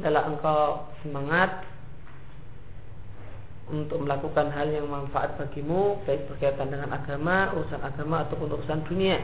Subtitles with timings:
[0.00, 1.68] adalah engkau semangat
[3.70, 9.22] untuk melakukan hal yang manfaat bagimu baik berkaitan dengan agama, urusan agama ataupun urusan dunia.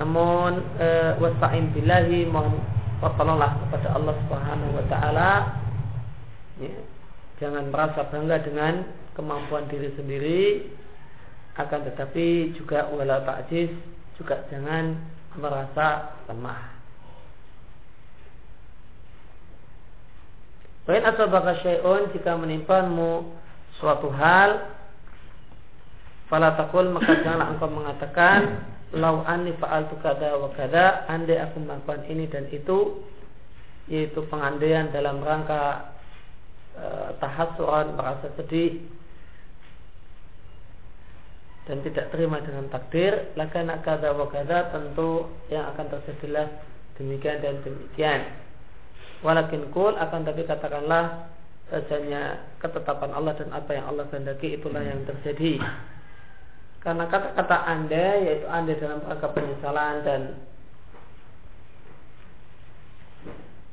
[0.00, 0.88] Namun e,
[1.20, 2.56] wasta'in billahi mohon
[3.00, 5.30] pertolonglah kepada Allah Subhanahu wa taala.
[6.56, 6.76] Ya,
[7.44, 10.44] jangan merasa bangga dengan kemampuan diri sendiri
[11.56, 13.72] akan tetapi juga wala ta'jiz
[14.20, 14.96] juga jangan
[15.36, 16.75] merasa lemah.
[20.86, 23.34] Wain asabaka syai'un jika menimpamu
[23.82, 24.70] suatu hal
[26.30, 28.62] fala takul maka janganlah engkau mengatakan
[28.94, 33.02] lau anni fa'altu kada wa kada andai aku melakukan ini dan itu
[33.90, 35.94] yaitu pengandaian dalam rangka
[36.74, 36.86] e,
[37.18, 38.82] tahassuran merasa sedih
[41.66, 46.46] dan tidak terima dengan takdir lakana kada wa kada tentu yang akan terjadilah
[46.98, 48.45] demikian dan demikian
[49.26, 51.34] Walakin kul akan tapi katakanlah
[51.66, 55.58] Rasanya ketetapan Allah dan apa yang Allah kehendaki itulah yang terjadi.
[56.78, 60.22] Karena kata-kata anda yaitu anda dalam rangka penyesalan dan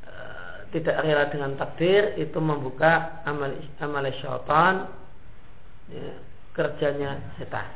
[0.10, 4.90] uh, tidak rela dengan takdir itu membuka amal amal syaitan
[5.94, 6.18] ya,
[6.58, 7.70] kerjanya setan.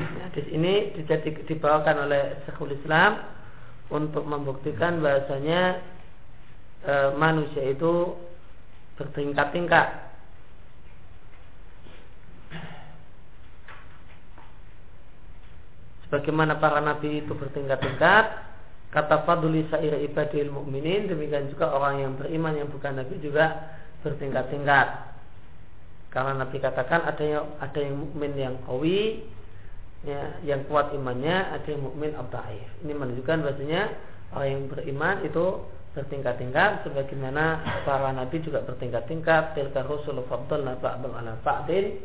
[0.00, 0.96] Ya, di sini
[1.44, 3.20] dibawakan oleh Syekhul Islam
[3.92, 5.84] untuk membuktikan bahasanya
[6.82, 8.16] e, manusia itu
[8.96, 9.88] bertingkat-tingkat.
[16.08, 18.24] Sebagaimana para nabi itu bertingkat-tingkat,
[18.92, 25.12] kata fadli sa'ir ibadil mu'minin, demikian juga orang yang beriman yang bukan nabi juga bertingkat-tingkat.
[26.12, 29.24] Karena Nabi katakan ada yang ada yang mukmin yang kawi,
[30.06, 32.68] ya, yang kuat imannya ada yang mukmin abdaif.
[32.82, 33.82] Ini menunjukkan bahasanya
[34.34, 35.46] orang yang beriman itu
[35.92, 39.54] bertingkat-tingkat sebagaimana para nabi juga bertingkat-tingkat.
[39.54, 42.00] Tilka rusul faddalna ba'dhum ala ba'din.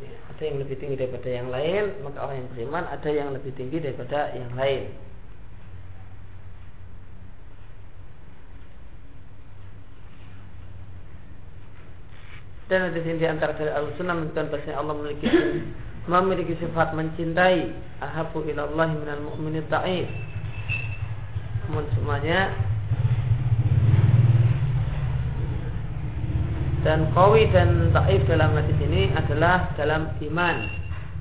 [0.00, 3.52] Ya, ada yang lebih tinggi daripada yang lain maka orang yang beriman ada yang lebih
[3.52, 4.88] tinggi daripada yang lain.
[12.70, 15.26] Dan ada di antara dari al-sunnah menunjukkan bahasanya Allah memiliki
[16.08, 17.90] memiliki sifat mencintai.
[18.00, 20.08] Ahabu ilallahi minal mu'minin ta'if
[21.70, 22.50] namun semuanya
[26.82, 30.66] dan kawi dan taif dalam hadis ini adalah dalam iman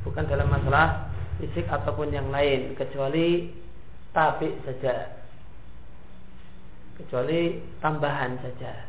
[0.01, 1.05] bukan dalam masalah
[1.37, 3.53] fisik ataupun yang lain kecuali
[4.09, 5.21] tapi saja.
[6.97, 8.88] Kecuali tambahan saja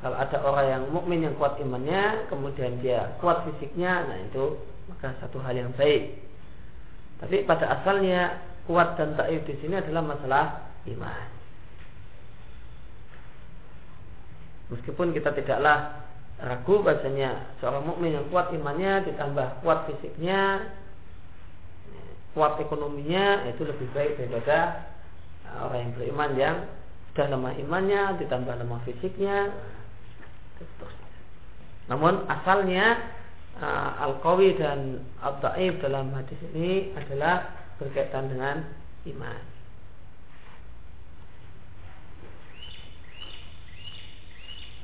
[0.00, 4.56] kalau ada orang yang mukmin yang kuat imannya, kemudian dia kuat fisiknya, nah itu
[4.88, 6.16] maka satu hal yang baik.
[7.20, 10.44] Tapi pada asalnya kuat dan taif di sini adalah masalah
[10.88, 11.28] iman.
[14.72, 16.00] Meskipun kita tidaklah
[16.40, 20.72] ragu bahasanya seorang mukmin yang kuat imannya ditambah kuat fisiknya,
[22.32, 24.88] kuat ekonominya itu lebih baik daripada
[25.60, 26.56] orang yang beriman yang
[27.10, 29.50] sudah lemah imannya ditambah lemah fisiknya
[31.90, 33.02] namun asalnya
[33.58, 37.50] uh, al-qawi dan al-da'if dalam hadis ini adalah
[37.82, 38.62] berkaitan dengan
[39.10, 39.42] iman.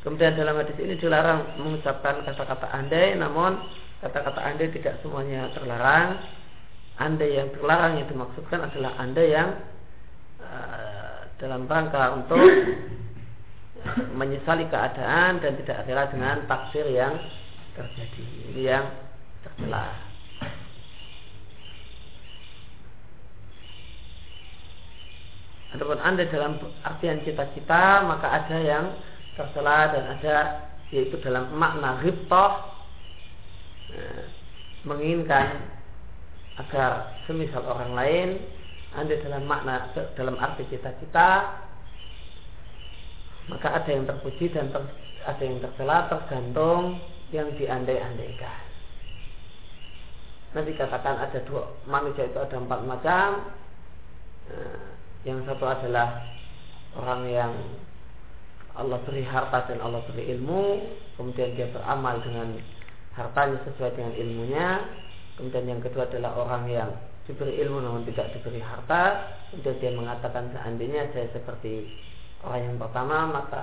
[0.03, 3.59] Kemudian dalam hadis ini dilarang mengucapkan kata-kata andai, namun
[4.03, 6.23] kata-kata andai tidak semuanya terlarang.
[6.99, 9.51] Andai yang terlarang yang dimaksudkan adalah andai yang
[10.43, 12.39] uh, dalam rangka untuk
[14.15, 17.15] menyesali keadaan dan tidak rela dengan takdir yang
[17.77, 18.25] terjadi.
[18.53, 18.87] Ini yang
[19.45, 19.87] tercela.
[25.77, 28.97] Adapun anda dalam artian cita-cita maka ada yang
[29.37, 30.37] tercela dan ada
[30.89, 32.53] yaitu dalam makna riptoh
[33.93, 34.25] nah,
[34.87, 35.59] menginginkan
[36.57, 38.29] agar semisal orang lain
[38.97, 41.61] anda dalam makna dalam arti cita-cita
[43.47, 44.83] maka ada yang terpuji dan ter,
[45.27, 46.99] ada yang tercela tergantung
[47.31, 48.61] yang diandai-andaikan.
[50.55, 53.29] Nanti katakan ada dua manusia itu ada empat macam.
[54.47, 54.79] Nah,
[55.27, 56.23] yang satu adalah
[56.95, 57.53] orang yang
[58.77, 60.87] Allah beri harta dan Allah beri ilmu,
[61.19, 62.57] kemudian dia beramal dengan
[63.17, 64.69] hartanya sesuai dengan ilmunya.
[65.37, 66.91] Kemudian yang kedua adalah orang yang
[67.27, 71.91] diberi ilmu namun tidak diberi harta, kemudian dia mengatakan seandainya saya seperti
[72.45, 73.63] orang yang pertama maka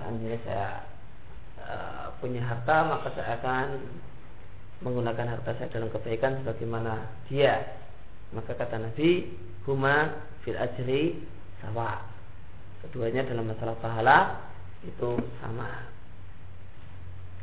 [0.00, 0.68] seandainya saya
[1.60, 3.66] uh, punya harta maka saya akan
[4.80, 7.80] menggunakan harta saya dalam kebaikan sebagaimana dia
[8.30, 9.26] maka kata Nabi
[9.66, 10.14] huma
[10.46, 11.18] fil ajri
[11.60, 12.00] sawa.
[12.80, 14.18] Keduanya dalam masalah pahala
[14.86, 15.68] itu sama.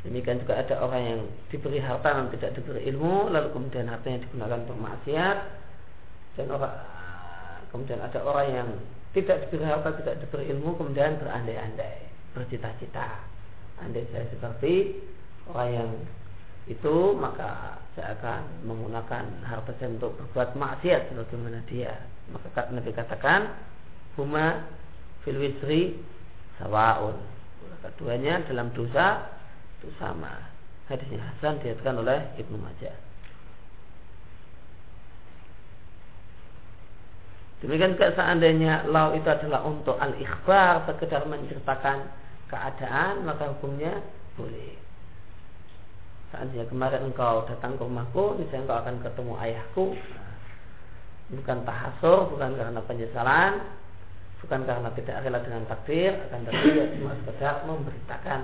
[0.02, 4.62] Demikian juga ada orang yang diberi harta dan tidak diberi ilmu, lalu kemudian hartanya digunakan
[4.66, 5.38] untuk maksiat,
[6.38, 6.74] dan orang
[7.70, 8.68] kemudian ada orang yang
[9.16, 13.24] tidak diberi harta, tidak diberi ilmu, kemudian berandai-andai, bercita-cita.
[13.80, 15.00] Andai saya seperti
[15.48, 15.90] orang yang
[16.68, 21.96] itu, maka saya akan menggunakan harta saya untuk berbuat maksiat sebagaimana dia.
[22.28, 23.56] Maka Nabi katakan,
[24.20, 24.68] huma
[25.24, 25.96] fil wisri
[26.60, 27.16] sawaun.
[27.78, 29.32] Keduanya dalam dosa
[29.80, 30.34] itu sama.
[30.90, 33.07] Hadisnya Hasan diatakan oleh Ibnu Majah.
[37.58, 42.06] Demikian juga seandainya lau itu adalah untuk al-ikhbar sekedar menceritakan
[42.46, 43.98] keadaan maka hukumnya
[44.38, 44.78] boleh.
[46.30, 49.84] Seandainya kemarin engkau datang ke rumahku, misalnya engkau akan ketemu ayahku,
[51.34, 53.52] bukan tahasur, bukan karena penyesalan,
[54.44, 58.40] bukan karena tidak rela dengan takdir, akan tetapi cuma sekedar memberitakan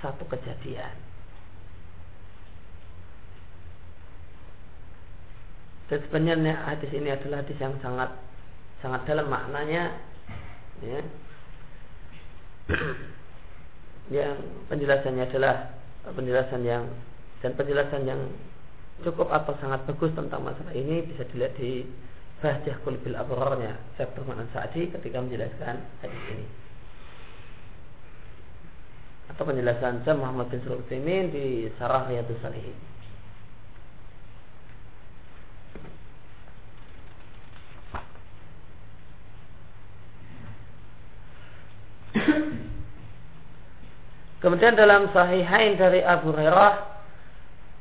[0.00, 0.94] satu kejadian.
[5.86, 8.10] Dan sebenarnya hadis ini adalah hadis yang sangat
[8.86, 9.98] sangat dalam maknanya,
[10.78, 11.02] ya.
[14.14, 14.38] yang
[14.70, 15.74] penjelasannya adalah
[16.06, 16.86] penjelasan yang
[17.42, 18.22] dan penjelasan yang
[19.02, 21.82] cukup atau sangat bagus tentang masalah ini bisa dilihat di
[22.38, 26.46] Bahjah Kulbil Abrarnya Syekh Bermanan Sa'di ketika menjelaskan hadis ini
[29.34, 32.95] atau penjelasan Syekh Muhammad bin Sulul di Sarah Riyadus Salihin.
[44.46, 46.78] Kemudian dalam Sahihain dari Abu Hurairah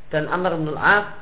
[0.10, 1.14] dan Amr bin Al-As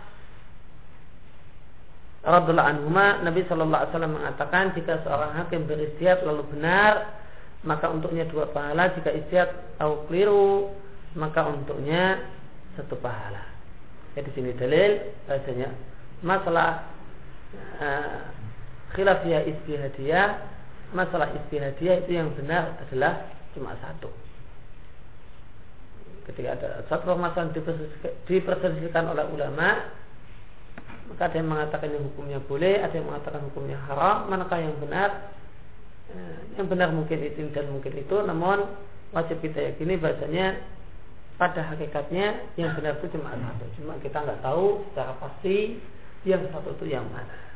[2.23, 7.19] radhiyallahu anhuma Nabi sallallahu alaihi wasallam mengatakan jika seorang hakim beristiad lalu benar
[7.67, 9.51] maka untuknya dua pahala jika istiad
[9.83, 10.71] atau keliru
[11.19, 12.23] maka untuknya
[12.79, 13.43] satu pahala.
[14.15, 15.75] Ya di sini dalil bahasanya
[16.23, 16.87] masalah
[17.83, 18.31] uh,
[18.95, 20.39] khilafiyah istihadiyah
[20.95, 24.07] masalah istihadiyah itu yang benar adalah cuma satu.
[26.23, 27.51] Ketika ada satu masalah
[28.27, 29.83] diperselisihkan oleh ulama
[31.03, 35.35] maka ada yang mengatakan yang hukumnya boleh, ada yang mengatakan hukumnya haram, manakah yang benar?
[36.09, 38.65] Eh, yang benar mungkin itu dan mungkin itu namun
[39.11, 40.63] wajib kita yakini bahasanya
[41.37, 43.65] pada hakikatnya yang benar itu cuma satu.
[43.77, 45.77] Cuma kita nggak tahu secara pasti
[46.23, 47.52] yang satu itu yang mana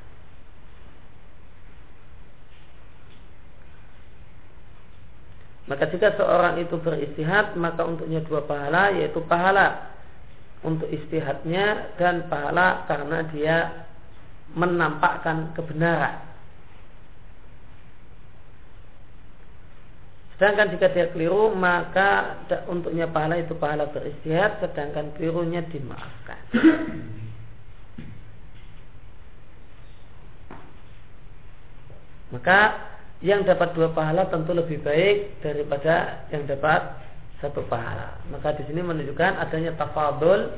[5.67, 9.91] Maka jika seorang itu beristihad maka untuknya dua pahala yaitu pahala
[10.63, 13.57] untuk istihadnya dan pahala karena dia
[14.55, 16.23] menampakkan kebenaran.
[20.39, 22.39] Sedangkan jika dia keliru maka
[22.71, 26.39] untuknya pahala itu pahala beristihad sedangkan kelirunya dimaafkan.
[32.27, 32.59] maka
[33.25, 37.01] yang dapat dua pahala tentu lebih baik daripada yang dapat
[37.41, 38.17] satu pahala.
[38.29, 40.53] Maka di sini menunjukkan adanya tafadul,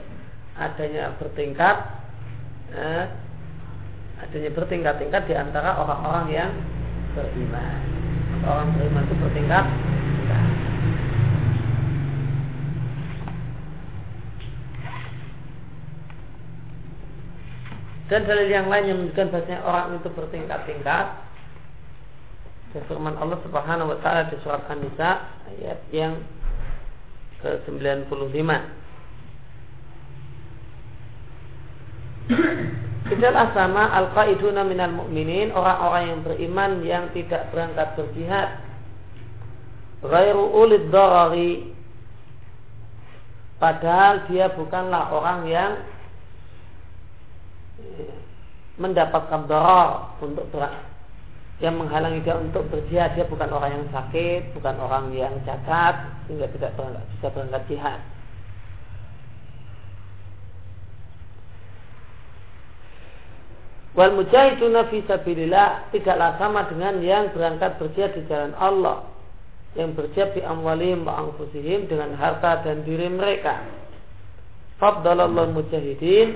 [0.59, 1.75] adanya bertingkat,
[2.75, 3.05] eh,
[4.19, 6.51] adanya bertingkat-tingkat di antara orang-orang yang
[7.15, 7.79] beriman
[8.45, 9.65] orang beriman itu bertingkat
[18.09, 21.05] Dan dalil yang lain yang menunjukkan bahasanya orang itu bertingkat-tingkat
[22.69, 25.11] dan firman Allah Subhanahu wa taala di surat An-Nisa
[25.57, 26.21] ayat yang
[27.41, 28.49] ke-95.
[33.09, 38.61] Tidaklah sama al-qaiduna minal mu'minin orang-orang yang beriman yang tidak berangkat berjihad.
[40.05, 41.79] Ghairu ulid darari
[43.59, 45.71] Padahal dia bukanlah orang yang
[48.79, 50.71] mendapatkan darar untuk ber,
[51.59, 56.47] yang menghalangi dia untuk berjihad dia bukan orang yang sakit bukan orang yang cacat sehingga
[56.55, 57.99] tidak berangkat, bisa berangkat jihad
[63.99, 69.03] Wal mujahiduna fi sabilillah tidaklah sama dengan yang berangkat berjihad di jalan Allah.
[69.75, 73.59] Yang berjihad di amwalim wa anfusihim dengan harta dan diri mereka.
[74.79, 76.31] Faddalallahu mujahidin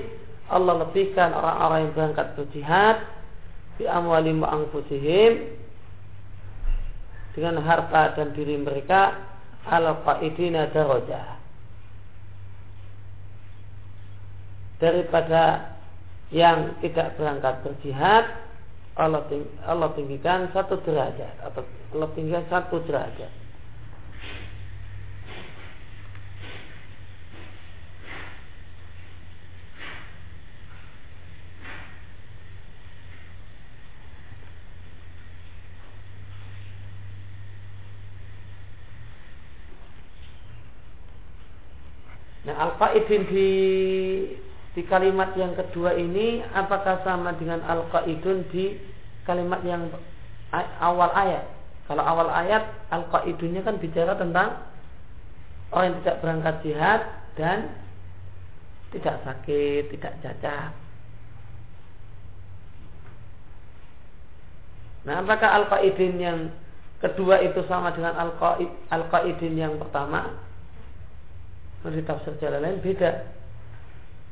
[0.52, 2.96] Allah lebihkan orang-orang yang berangkat berjihad
[3.78, 4.64] di amwalim wa
[7.34, 9.18] dengan harta dan diri mereka
[9.66, 11.34] ala qaidina darajah
[14.78, 15.74] daripada
[16.30, 18.24] yang tidak berangkat berjihad
[18.94, 21.66] Allah, ting Allah tinggikan satu derajat atau
[21.98, 23.43] Allah tinggikan satu derajat.
[42.54, 43.50] Nah, al-qaidin di
[44.78, 48.78] di kalimat yang kedua ini apakah sama dengan al-qaidun di
[49.26, 49.90] kalimat yang
[50.78, 51.50] awal ayat?
[51.90, 52.62] Kalau awal ayat
[52.94, 54.54] al-qaidunnya kan bicara tentang
[55.74, 57.00] orang yang tidak berangkat jihad
[57.34, 57.58] dan
[58.94, 60.70] tidak sakit, tidak cacat.
[65.10, 66.38] Nah, apakah al-qaidin yang
[67.02, 68.14] kedua itu sama dengan
[68.94, 70.53] al-qaidin yang pertama?
[71.84, 73.28] Menurut tafsir jalan lain beda.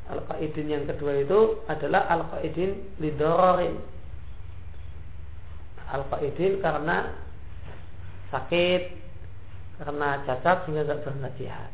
[0.08, 3.78] Al-Qaidin yang kedua itu adalah Al-Qaidin lidororin
[5.88, 7.12] Al-Qaidin karena
[8.34, 8.82] sakit
[9.78, 11.70] Karena cacat sehingga tidak berangkat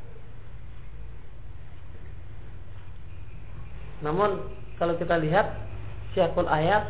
[4.05, 4.31] Namun
[4.77, 5.57] kalau kita lihat
[6.13, 6.85] Syekul ayat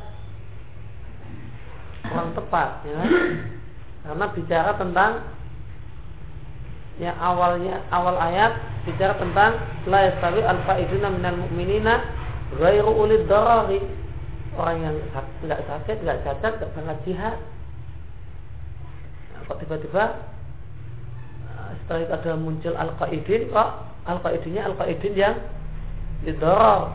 [2.09, 2.99] Kurang tepat ya.
[4.04, 5.12] Karena bicara tentang
[6.99, 8.52] Yang awalnya Awal ayat
[8.87, 9.58] bicara tentang
[9.90, 11.94] la yastawi al faiduna minal mu'minina
[12.58, 13.80] ghairu ulid darari
[14.58, 14.97] orang yang
[15.44, 17.38] tidak sakit, tidak cacat, tidak berangkat jihad.
[19.30, 20.04] Nah, kok tiba-tiba
[21.47, 23.68] nah, setelah itu ada muncul al-qaidin, kok
[24.11, 25.37] al-qaidinnya al-qaidin yang
[26.26, 26.90] didorar.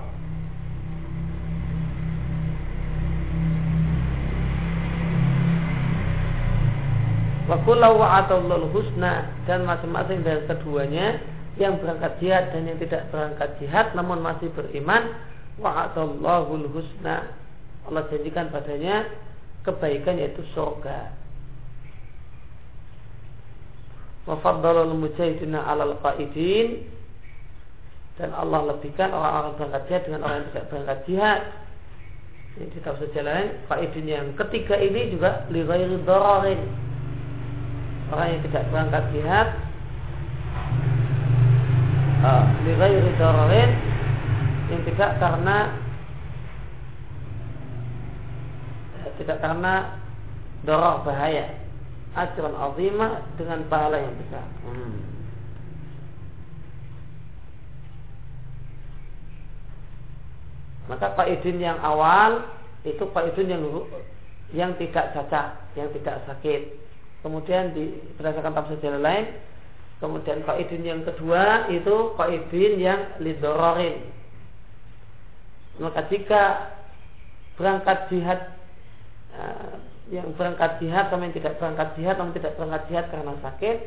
[7.43, 11.19] Wa kullu wa'atallul husna dan masing-masing dari keduanya
[11.61, 15.13] yang berangkat jihad dan yang tidak berangkat jihad namun masih beriman
[15.61, 17.37] wa'adallahul husna.
[17.85, 19.05] Allah janjikan padanya
[19.61, 21.13] kebaikan yaitu surga.
[24.23, 26.87] Wa faddalal mujahidina alal qaidin
[28.15, 31.41] dan Allah lebihkan orang-orang berangkat jihad dengan orang yang tidak berangkat jihad.
[32.53, 35.97] Ini di tafsir jalan qaidin yang ketiga ini juga li ghairi
[38.13, 39.47] orang yang tidak berangkat jihad
[42.63, 43.71] lighairi dararin
[44.71, 45.57] yang tidak karena
[49.19, 49.73] tidak karena
[50.63, 51.59] dorong bahaya.
[52.13, 54.45] Ajaran azimah dengan pahala yang besar.
[54.69, 55.13] Hmm.
[60.87, 62.43] maka faidin yang awal
[62.83, 63.63] itu faidin yang
[64.53, 66.61] yang tidak cacat yang tidak sakit.
[67.23, 69.25] Kemudian di, berdasarkan tafsir jalan lain
[70.03, 74.03] Kemudian kaidin yang kedua itu kaidin yang lidororin.
[75.79, 76.75] Maka jika
[77.55, 78.51] berangkat jihad
[79.31, 79.79] uh,
[80.11, 83.77] yang berangkat jihad sama yang tidak berangkat jihad namun tidak berangkat jihad karena sakit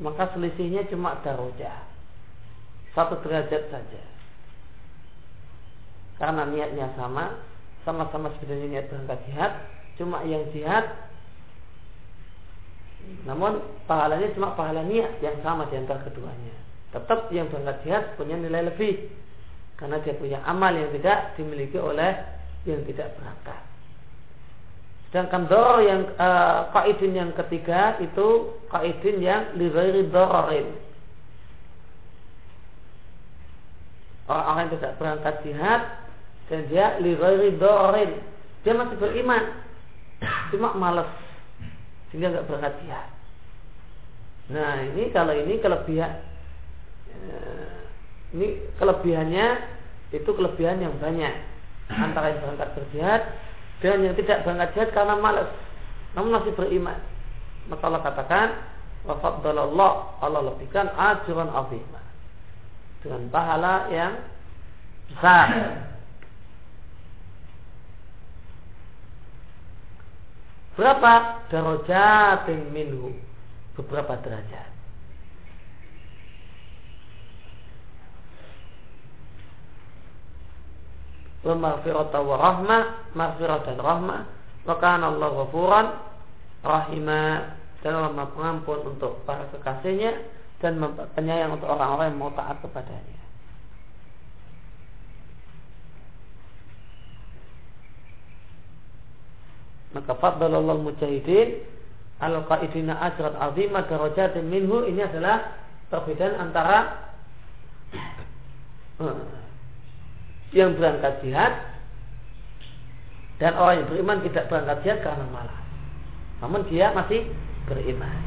[0.00, 1.84] maka selisihnya cuma darujah
[2.96, 4.02] satu derajat saja
[6.16, 7.36] karena niatnya sama
[7.84, 9.52] sama-sama sebenarnya niat berangkat jihad
[10.00, 10.88] cuma yang jihad
[13.28, 16.56] namun pahalanya cuma pahala niat yang sama di antara keduanya.
[16.90, 19.12] Tetap yang berangkat jihad punya nilai lebih
[19.76, 22.16] karena dia punya amal yang tidak dimiliki oleh
[22.64, 23.60] yang tidak berangkat.
[25.10, 30.70] Sedangkan dor yang uh, kaidin yang ketiga itu kaidin yang lighairi dororin.
[34.30, 35.82] Orang-orang yang tidak berangkat jihad
[36.46, 38.22] dan dia lighairi dororin.
[38.62, 39.56] Dia masih beriman,
[40.52, 41.08] cuma malas
[42.10, 43.08] sehingga nggak berangkat jihad.
[44.50, 46.12] Nah ini kalau ini kelebihan
[47.10, 47.74] eh,
[48.34, 48.46] ini
[48.78, 49.46] kelebihannya
[50.10, 51.34] itu kelebihan yang banyak
[51.90, 53.22] antara yang berangkat berjihad
[53.82, 55.50] dan yang tidak berangkat jihad karena malas
[56.18, 56.98] namun masih beriman.
[57.70, 58.48] Maka Allah katakan
[59.06, 62.04] Allah Allah lebihkan ajuran azimah
[63.00, 64.12] dengan pahala yang
[65.14, 65.48] besar.
[70.80, 71.44] Berapa?
[71.52, 73.12] Darajatin minhu.
[73.76, 74.72] Beberapa derajat.
[81.44, 82.82] Wa maghfirata wa rahmah,
[83.12, 84.20] maghfirah dan rahmah.
[84.64, 85.86] Wa kana Allah ghafuran
[86.64, 90.12] rahimah dan Allah pengampun untuk para kekasihnya
[90.60, 90.80] dan
[91.16, 93.19] penyayang untuk orang-orang yang mau taat kepadanya.
[99.90, 101.66] Maka faddalallahu mujahidin
[102.22, 105.56] al qaidina ajrat azimah darajatin minhu ini adalah
[105.90, 107.10] perbedaan antara
[110.52, 111.70] yang berangkat jihad
[113.40, 115.64] Dan orang yang beriman tidak berangkat jihad karena malas.
[116.44, 117.24] Namun dia masih
[117.64, 118.20] beriman.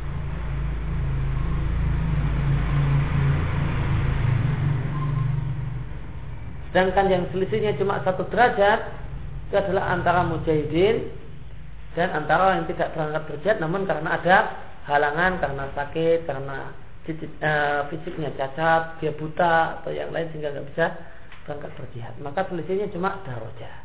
[6.74, 8.90] Sedangkan yang selisihnya cuma satu derajat
[9.46, 11.14] itu adalah antara mujahidin
[11.94, 14.38] dan antara yang tidak berangkat berjihad namun karena ada
[14.84, 16.58] halangan karena sakit, karena
[17.08, 20.86] uh, fisiknya cacat, dia buta atau yang lain sehingga nggak bisa
[21.48, 22.14] berangkat berjihad.
[22.20, 23.84] Maka selisihnya cuma darajat.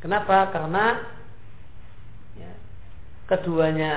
[0.00, 0.50] Kenapa?
[0.50, 0.84] Karena
[2.36, 2.52] ya,
[3.30, 3.92] keduanya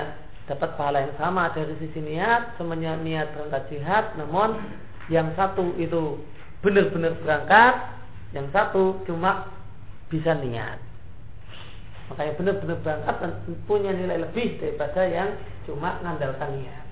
[0.45, 4.61] dapat pahala yang sama dari sisi niat, semuanya niat berangkat jihad, namun
[5.09, 6.21] yang satu itu
[6.61, 7.73] benar-benar berangkat,
[8.37, 9.49] yang satu cuma
[10.13, 10.77] bisa niat.
[12.05, 13.31] Makanya benar-benar berangkat dan
[13.65, 15.29] punya nilai lebih daripada yang
[15.65, 16.85] cuma ngandalkan niat.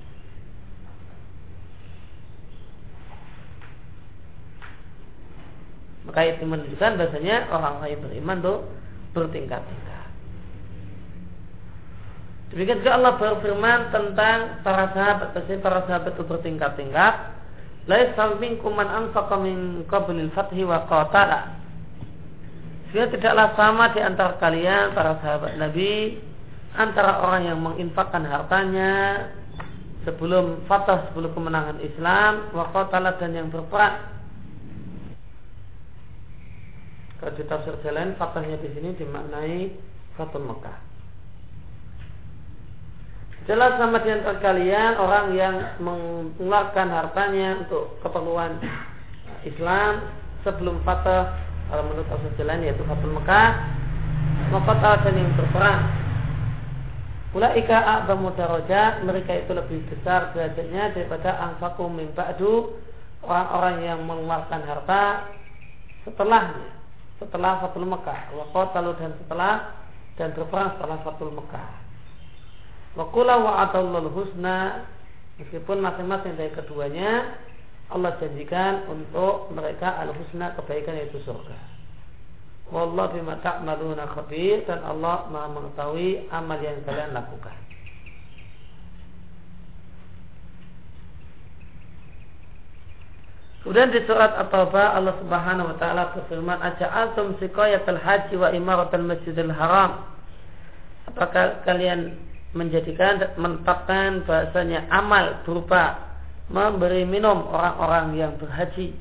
[6.03, 8.57] Maka itu menunjukkan bahasanya orang-orang yang beriman tuh
[9.15, 10.07] bertingkat-tingkat.
[12.53, 17.13] Demikian juga Allah berfirman tentang para sahabat, pasti para sahabat itu bertingkat-tingkat.
[17.89, 21.62] Laisal minkum man anfaqa min qablil fathi wa qatala.
[22.93, 26.21] Sehingga tidaklah sama di antara kalian para sahabat Nabi
[26.77, 28.93] antara orang yang menginfakkan hartanya
[30.05, 33.97] sebelum fatah sebelum kemenangan Islam wa qatala dan yang berperang.
[37.17, 39.73] Kalau di tafsir jalan fatahnya di sini dimaknai
[40.13, 40.77] Fatul Mekah.
[43.49, 48.61] Jelas sama di antara kalian orang yang mengeluarkan hartanya untuk keperluan
[49.49, 50.13] Islam
[50.45, 53.49] sebelum fatah kalau menurut asal jalan yaitu Fatul Mekah
[54.53, 55.81] Maqat dan yang berperang.
[57.33, 62.77] Ulaika a'zamu darajat mereka itu lebih besar derajatnya daripada anfakum min ba'du
[63.25, 65.33] orang-orang yang mengeluarkan harta
[66.05, 66.77] setelahnya
[67.17, 68.37] setelah Fatul Mekah.
[68.37, 69.53] Wa dan setelah
[70.13, 71.69] dan berperang setelah Fatul Mekah.
[72.93, 73.65] Wa qula wa
[74.13, 74.85] husna
[75.41, 77.41] meskipun masing-masing dari keduanya
[77.89, 81.72] Allah janjikan untuk mereka al-husna kebaikan yaitu surga.
[82.71, 87.55] Wallah bima ta'maluna khabir dan Allah Maha mengetahui amal yang kalian lakukan.
[93.63, 99.55] Kemudian di surat At-Taubah Allah Subhanahu wa taala berfirman, "Aja'altum siqayatal haji wa imaratal masjidil
[99.55, 100.03] haram?"
[101.07, 102.19] Apakah kalian
[102.53, 106.13] menjadikan menetapkan bahasanya amal berupa
[106.53, 108.93] memberi minum orang-orang yang berhaji.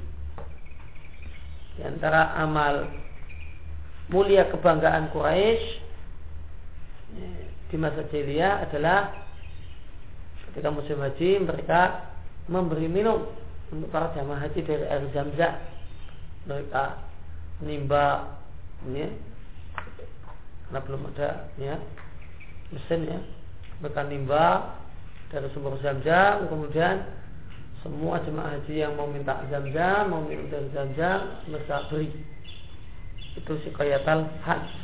[1.76, 2.88] Di antara amal
[4.10, 5.62] mulia kebanggaan Quraisy
[7.70, 9.12] di masa jahiliyah adalah
[10.50, 12.10] ketika musim haji mereka
[12.48, 13.28] memberi minum
[13.72, 15.54] untuk para jamaah haji dari air zam-zam.
[16.44, 16.84] Mereka
[17.62, 18.36] menimba
[18.90, 19.08] ya,
[20.66, 21.78] karena belum ada ya
[22.74, 23.20] mesin ya
[23.78, 24.74] mereka nimba
[25.30, 27.06] dari sumber zam-zam kemudian
[27.82, 32.14] semua jemaah haji yang mau minta zam-zam, mau minum dari zam-zam, mereka beri.
[33.36, 34.82] Itu si kayatal haji.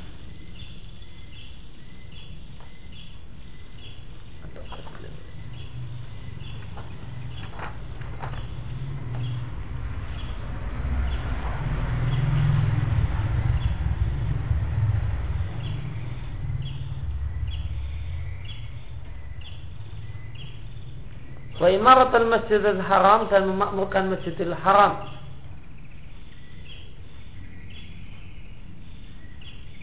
[21.59, 25.18] wa imaratul masjidil haram dan memakmurkan masjidil haram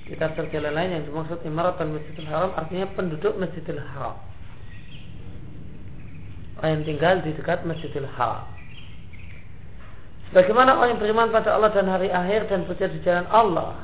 [0.06, 4.18] kita terjalan lain yang dimaksud imaratul masjidil haram artinya penduduk masjidil haram.
[6.62, 8.46] Orang yang tinggal di dekat masjidil haram.
[10.34, 13.78] Bagaimana orang yang beriman pada Allah dan hari akhir dan bekerja di jalan Allah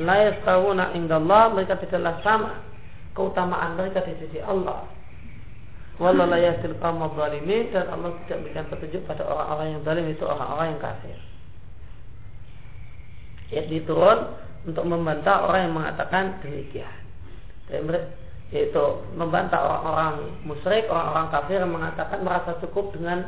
[0.00, 2.56] La yastawuna indallah Mereka tidaklah sama
[3.14, 4.90] Keutamaan mereka di sisi Allah.
[6.02, 10.80] Wallahu yasil zalimin dan Allah tidak memberikan petunjuk pada orang-orang yang zalim itu orang-orang yang
[10.82, 11.18] kafir.
[13.54, 16.96] Ya diturun untuk membantah orang yang mengatakan demikian.
[18.52, 18.84] Yaitu
[19.16, 23.24] membantah orang-orang musyrik, orang-orang kafir yang mengatakan merasa cukup dengan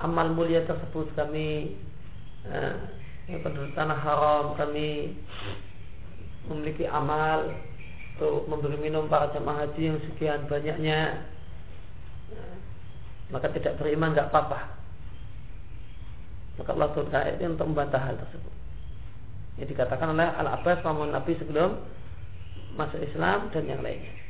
[0.00, 1.76] amal mulia tersebut kami
[2.48, 2.74] eh,
[3.44, 5.16] penduduk tanah haram kami
[6.48, 7.52] memiliki amal
[8.16, 11.28] untuk memberi minum para jemaah haji yang sekian banyaknya
[13.30, 14.60] maka tidak beriman nggak apa-apa.
[16.58, 18.54] Maka Allah turun ayat ini untuk membantah hal tersebut.
[19.58, 21.80] Ini dikatakan oleh Al Abbas paman Nabi sebelum
[22.78, 24.20] masuk Islam dan yang lainnya.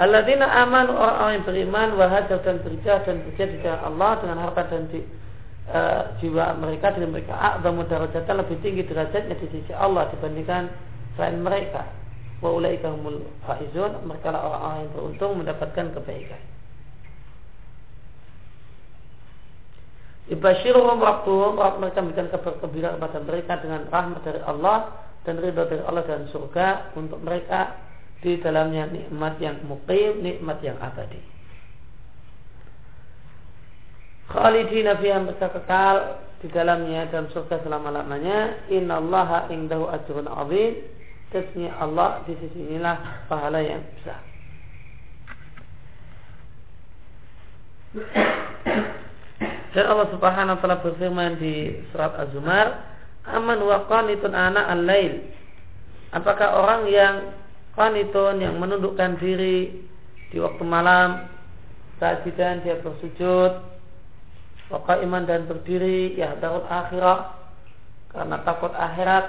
[0.00, 4.62] Alladzina amanu orang-orang yang beriman wahajar dan berjah dan berjah di jalan Allah dengan harta
[4.72, 5.04] dan di,
[5.68, 5.80] e,
[6.18, 10.72] jiwa mereka dan mereka a'zamu darajatan lebih tinggi derajatnya di sisi Allah dibandingkan
[11.14, 11.84] selain mereka.
[12.40, 16.40] Wa ulaika humul faizun, mereka orang-orang yang beruntung mendapatkan kebaikan.
[20.30, 24.78] Ibashiruhum rabbuhum mereka memberikan kabar gembira kepada mereka dengan rahmat dari Allah
[25.26, 27.74] dan ridha dari Allah dan surga untuk mereka
[28.22, 31.18] di dalamnya nikmat yang muqim, nikmat yang abadi.
[34.30, 38.70] Khalidina fiha mereka kekal di dalamnya dalam surga selama-lamanya.
[38.70, 40.86] Innallaha indahu ajrun azim.
[41.34, 44.20] Sesungguhnya Allah di sisi inilah pahala yang besar.
[49.72, 52.84] Dan Allah Subhanahu wa taala berfirman di surat Az-Zumar,
[53.28, 55.32] "Aman wa qanitun ana al-lail."
[56.12, 57.14] Apakah orang yang
[57.72, 59.88] qanitun yang menundukkan diri
[60.28, 61.24] di waktu malam,
[61.96, 63.72] sajidan dia bersujud,
[64.72, 67.36] wa iman dan berdiri ya darul akhirah
[68.08, 69.24] karena takut akhirat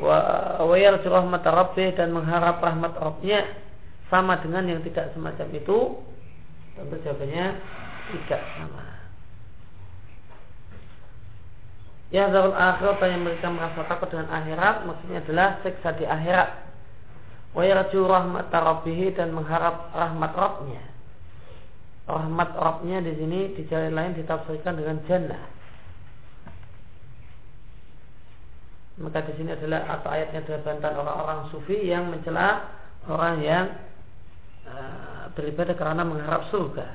[0.00, 0.18] wa
[0.64, 3.44] wa yarju rahmat rabbih dan mengharap rahmat Rabbnya
[4.08, 5.78] sama dengan yang tidak semacam itu
[6.76, 7.46] tentu jawabannya
[8.12, 8.84] tidak sama.
[12.14, 16.50] Ya zarul akhirat yang mereka merasa takut dengan akhirat maksudnya adalah seksa di akhirat.
[17.56, 20.84] Wa yarju rahmat rabbih dan mengharap rahmat Rabbnya.
[22.06, 25.56] Rahmat Rabbnya di sini di jalan lain ditafsirkan dengan jannah.
[28.96, 32.64] Maka di sini adalah atau ayatnya adalah bantahan orang-orang sufi yang mencela
[33.10, 33.66] orang yang
[34.64, 34.95] uh,
[35.36, 36.88] beribadah karena mengharap surga.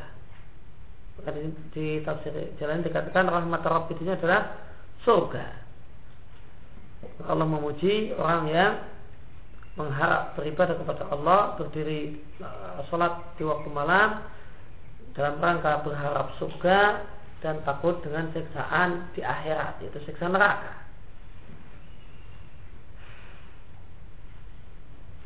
[1.21, 4.57] Maka di, di tafsir jalan dikatakan rahmat Rabb itu adalah
[5.05, 5.45] surga.
[7.29, 8.73] Allah memuji orang yang
[9.77, 14.25] mengharap beribadah kepada Allah, berdiri uh, sholat di waktu malam
[15.15, 17.05] dalam rangka berharap surga
[17.41, 20.80] dan takut dengan siksaan di akhirat, yaitu siksa neraka.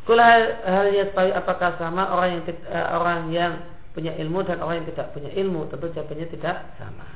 [0.05, 0.25] Kula
[0.61, 3.53] hal yastawi apakah sama orang yang uh, orang yang
[3.97, 7.09] punya ilmu dan orang yang tidak punya ilmu tentu jawabannya tidak sama.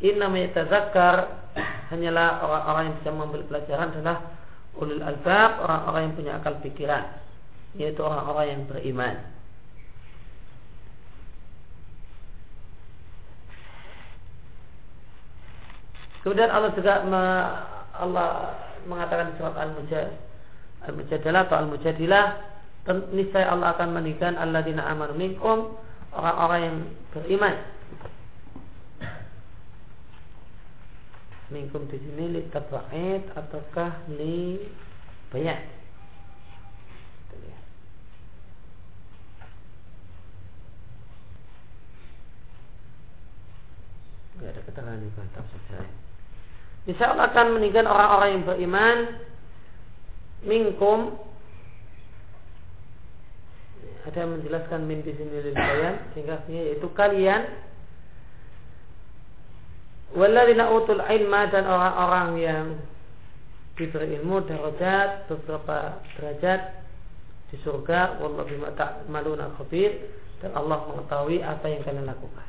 [0.00, 1.16] Inna yatazakkar
[1.92, 4.16] hanyalah orang-orang yang bisa mengambil pelajaran adalah
[4.78, 7.04] ulul albab, orang-orang yang punya akal pikiran,
[7.74, 9.16] yaitu orang-orang yang beriman.
[16.22, 17.22] Kemudian Allah juga me,
[17.98, 18.28] Allah
[18.86, 19.58] mengatakan surat
[20.86, 22.24] Al-Mujadilah atau Al-Mujadilah
[23.12, 25.76] niscaya Allah akan meninggalkan alladzina amanu minkum
[26.14, 26.76] orang-orang yang
[27.12, 27.54] beriman.
[31.48, 34.60] Minkum di sini li tabaid ataukah li
[35.32, 35.60] banyak?
[44.38, 45.82] Tidak ada keterangan di saja.
[46.86, 48.96] Insya Allah akan meninggalkan orang-orang yang beriman
[50.46, 51.16] minkum
[54.06, 57.44] ada yang menjelaskan min di sini kalian sehingga yaitu kalian
[60.16, 62.66] Waladina utul ilma dan orang-orang yang
[63.76, 66.80] diberi ilmu derajat beberapa derajat
[67.52, 69.92] di surga wallahu bima ta'maluna khabir
[70.40, 72.48] dan Allah mengetahui apa yang kalian lakukan.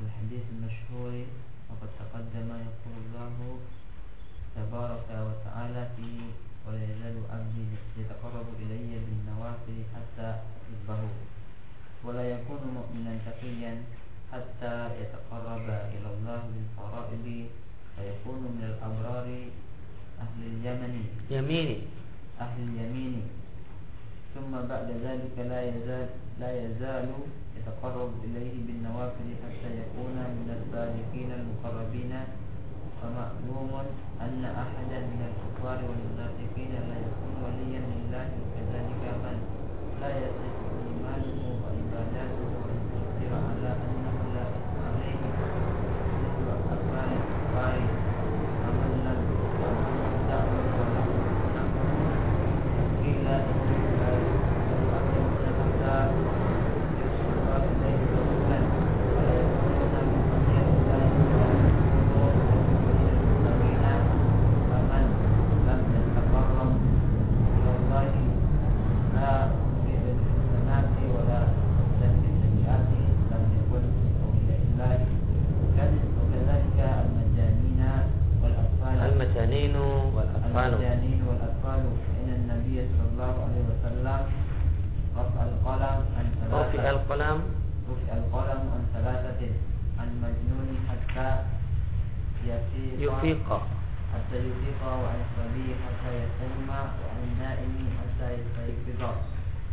[0.00, 1.12] في الحديث المشهور
[1.68, 3.58] وقد تقدم يقول الله
[4.56, 6.20] تبارك وتعالى فيه
[6.66, 7.64] ولا يزال عبدي
[8.00, 11.02] يتقرب إلي بالنوافل حتى أحبه
[12.04, 13.82] ولا يكون مؤمنا تقيا
[14.32, 17.26] حتى يتقرب إلى الله بالفرائض
[17.96, 19.28] فيكون من الأبرار
[20.20, 20.94] أهل اليمن.
[21.30, 21.78] يميني.
[22.40, 23.22] أهل اليمين.
[24.34, 26.06] ثم بعد ذلك لا يزال
[26.40, 27.08] لا يزال
[27.56, 32.12] يتقرب إليه بالنوافل حتى يكون من السابقين المقربين.
[33.02, 33.72] فمعلوم
[34.20, 39.36] أن أحدا من الكفار والمنافقين لا يكون وليا لله وكذلك من
[40.00, 40.59] لا يصح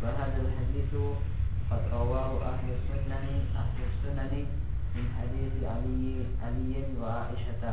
[0.06, 0.92] وهذا الحديث
[1.70, 3.26] قد رواه أهل السنن
[3.56, 4.32] أهل السنن
[4.94, 6.06] من حديث علي
[6.42, 7.64] علي وعائشة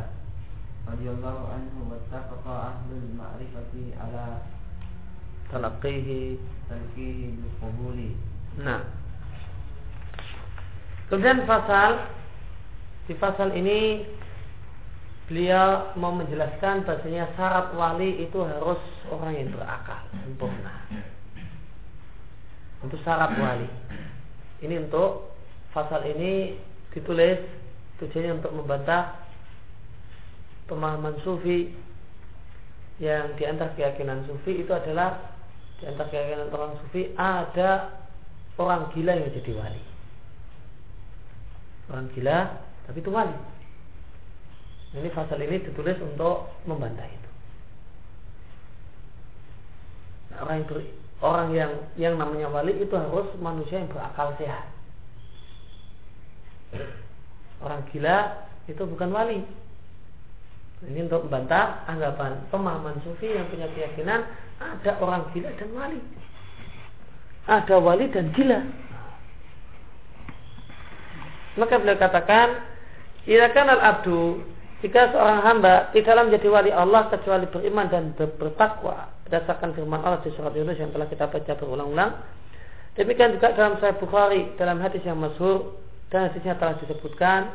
[0.88, 4.26] رضي الله عنه واتفق أهل المعرفة على
[5.52, 6.10] تلقيه
[6.70, 8.00] تلقيه بالقبول
[8.60, 8.82] Nah.
[11.08, 12.12] Kemudian pasal
[13.08, 14.04] di pasal ini
[15.30, 20.86] beliau mau menjelaskan bahasanya syarat wali itu harus orang yang berakal sempurna.
[22.85, 23.69] Untuk syarat wali.
[24.61, 25.33] Ini untuk
[25.73, 26.61] pasal ini
[26.93, 27.41] ditulis
[27.99, 29.25] tujuannya untuk membantah
[30.69, 31.73] pemahaman sufi
[33.03, 35.35] yang di antara keyakinan sufi itu adalah
[35.83, 37.91] di antara keyakinan orang sufi ada
[38.61, 39.83] orang gila yang jadi wali.
[41.91, 42.39] Orang gila,
[42.87, 43.37] tapi itu wali.
[44.95, 47.31] Ini pasal ini ditulis untuk membantah itu.
[50.31, 50.69] Nah, orang yang
[51.25, 54.69] orang yang yang namanya wali itu harus manusia yang berakal sehat.
[57.65, 59.41] Orang gila itu bukan wali.
[60.85, 64.21] Ini untuk membantah anggapan pemahaman sufi yang punya keyakinan
[64.61, 66.01] ada orang gila dan wali
[67.45, 68.61] ada wali dan gila.
[71.55, 72.49] Maka beliau katakan,
[73.29, 74.43] kan al-abdu
[74.83, 80.31] jika seorang hamba tidak menjadi wali Allah kecuali beriman dan bertakwa berdasarkan firman Allah di
[80.37, 82.13] surat Yunus yang telah kita baca berulang-ulang.
[82.95, 85.75] Demikian juga dalam Sahih Bukhari dalam hadis yang masyhur
[86.13, 87.51] dan hadisnya telah disebutkan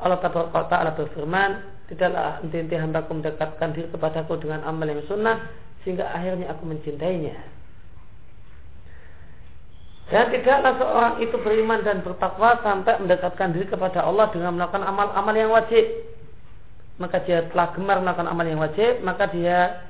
[0.00, 1.50] Allah Taala berfirman,
[1.92, 5.44] tidaklah inti-inti hambaku mendekatkan diri kepadaku dengan amal yang sunnah
[5.84, 7.36] sehingga akhirnya aku mencintainya.
[10.10, 15.34] Dan tidaklah seorang itu beriman dan bertakwa sampai mendekatkan diri kepada Allah dengan melakukan amal-amal
[15.36, 15.86] yang wajib.
[17.00, 19.80] Maka dia telah gemar melakukan amal yang wajib, maka dia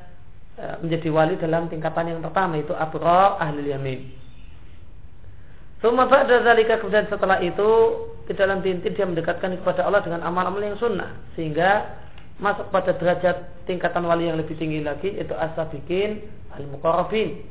[0.55, 4.01] e, menjadi wali dalam tingkatan yang pertama itu abrar ahli yamin.
[5.83, 6.45] Suma ba'da
[6.79, 7.69] kemudian setelah itu
[8.31, 11.99] di dalam tintin dia mendekatkan kepada Allah dengan amal-amal yang sunnah sehingga
[12.39, 17.43] masuk pada derajat tingkatan wali yang lebih tinggi lagi itu as-sabiqin al-muqarrabin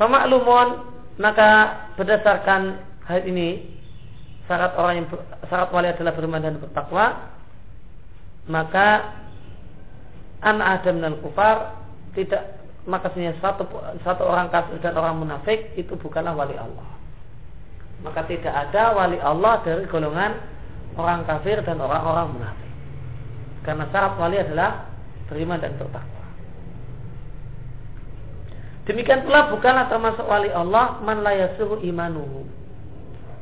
[0.00, 0.68] Famaklumun
[1.20, 3.79] maka berdasarkan hal ini
[4.50, 5.06] syarat orang yang
[5.46, 7.30] syarat wali adalah beriman dan bertakwa
[8.50, 9.14] maka
[10.42, 11.78] an adam dan kufar
[12.18, 12.58] tidak
[12.88, 13.68] maka satu
[14.02, 16.88] satu orang kafir dan orang munafik itu bukanlah wali Allah.
[18.00, 20.32] Maka tidak ada wali Allah dari golongan
[20.96, 22.72] orang kafir dan orang-orang munafik.
[23.68, 24.88] Karena syarat wali adalah
[25.28, 26.24] beriman dan bertakwa.
[28.88, 32.48] Demikian pula bukanlah termasuk wali Allah man la yasuhu imanuhu.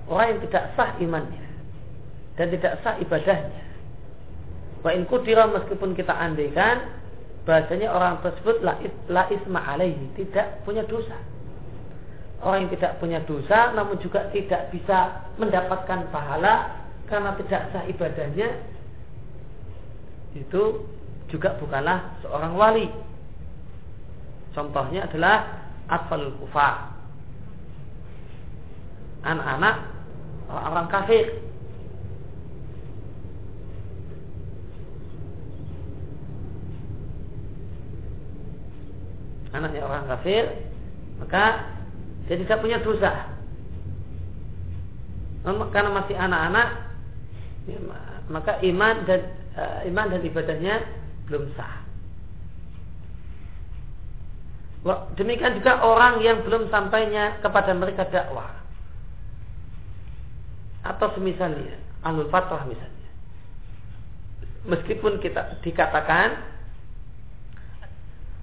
[0.09, 1.44] Orang yang tidak sah imannya
[2.40, 3.62] dan tidak sah ibadahnya.
[4.81, 6.97] Wa in kudira meskipun kita andaikan
[7.44, 8.77] bahasanya orang tersebut la,
[9.09, 11.16] la isma alaihi, tidak punya dosa.
[12.40, 18.49] Orang yang tidak punya dosa namun juga tidak bisa mendapatkan pahala karena tidak sah ibadahnya
[20.37, 20.87] itu
[21.29, 22.88] juga bukanlah seorang wali
[24.59, 25.37] Contohnya adalah
[25.87, 26.90] atfal kufar.
[29.23, 29.97] Anak-anak
[30.48, 31.26] orang-orang kafir.
[39.48, 40.44] Anaknya orang kafir,
[41.20, 41.44] maka
[42.28, 43.32] dia tidak punya dosa.
[45.48, 46.68] Karena masih anak-anak,
[47.64, 47.78] ya,
[48.28, 49.20] maka iman dan
[49.56, 50.74] uh, iman dan ibadahnya
[51.24, 51.88] belum sah.
[55.16, 58.67] Demikian juga orang yang belum sampainya kepada mereka dakwah.
[60.88, 63.11] Atau semisalnya, alul fatrah misalnya.
[64.64, 66.57] Meskipun kita dikatakan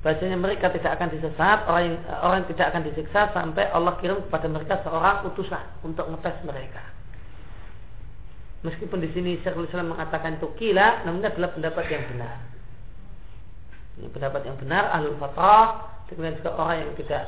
[0.05, 4.21] bahasanya mereka tidak akan disesat, orang yang, orang yang tidak akan disiksa sampai Allah kirim
[4.29, 6.85] kepada mereka seorang utusan untuk ngetes mereka.
[8.61, 12.37] Meskipun di sini Syekhul Islam mengatakan itu kila, namun adalah pendapat yang benar.
[13.97, 17.23] Ini pendapat yang benar, alul fatrah Demikian juga orang yang tidak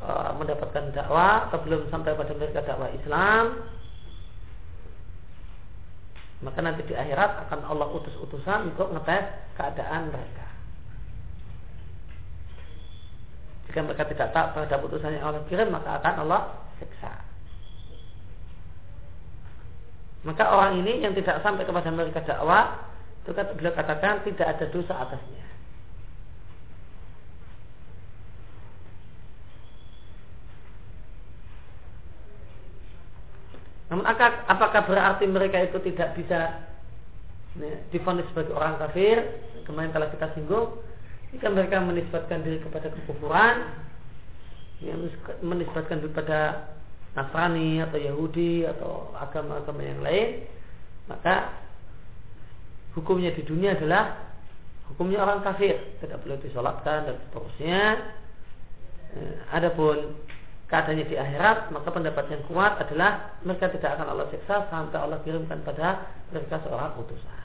[0.00, 3.68] uh, mendapatkan dakwah atau belum sampai pada mereka dakwah Islam
[6.44, 9.24] maka nanti di akhirat akan Allah utus utusan untuk ngetes
[9.56, 10.46] keadaan mereka.
[13.64, 16.40] Jika mereka tidak taat terhadap yang Allah kirim maka akan Allah
[16.76, 17.24] siksa.
[20.24, 22.92] Maka orang ini yang tidak sampai kepada mereka dakwah
[23.24, 25.44] itu beliau katakan tidak ada dosa atasnya.
[33.94, 34.10] Namun
[34.50, 36.66] apakah berarti mereka itu tidak bisa
[37.54, 39.22] ya, difonis sebagai orang kafir?
[39.70, 40.82] Kemarin telah kita singgung,
[41.30, 43.70] jika mereka menisbatkan diri kepada kekufuran,
[44.82, 44.98] ya,
[45.46, 46.74] menisbatkan diri kepada
[47.14, 50.42] Nasrani atau Yahudi atau agama-agama yang lain,
[51.06, 51.54] maka
[52.98, 54.34] hukumnya di dunia adalah
[54.90, 57.82] hukumnya orang kafir, tidak boleh disolatkan dan seterusnya.
[59.14, 60.18] Eh, adapun
[60.74, 65.22] keadaannya di akhirat, maka pendapat yang kuat adalah mereka tidak akan Allah siksa sampai Allah
[65.22, 66.02] kirimkan pada
[66.34, 67.38] mereka seorang utusan.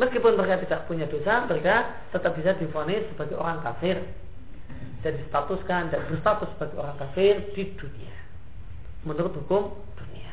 [0.00, 4.00] Meskipun mereka tidak punya dosa, mereka tetap bisa difonis sebagai orang kafir
[5.04, 8.16] dan distatuskan dan berstatus sebagai orang kafir di dunia
[9.04, 10.32] menurut hukum dunia.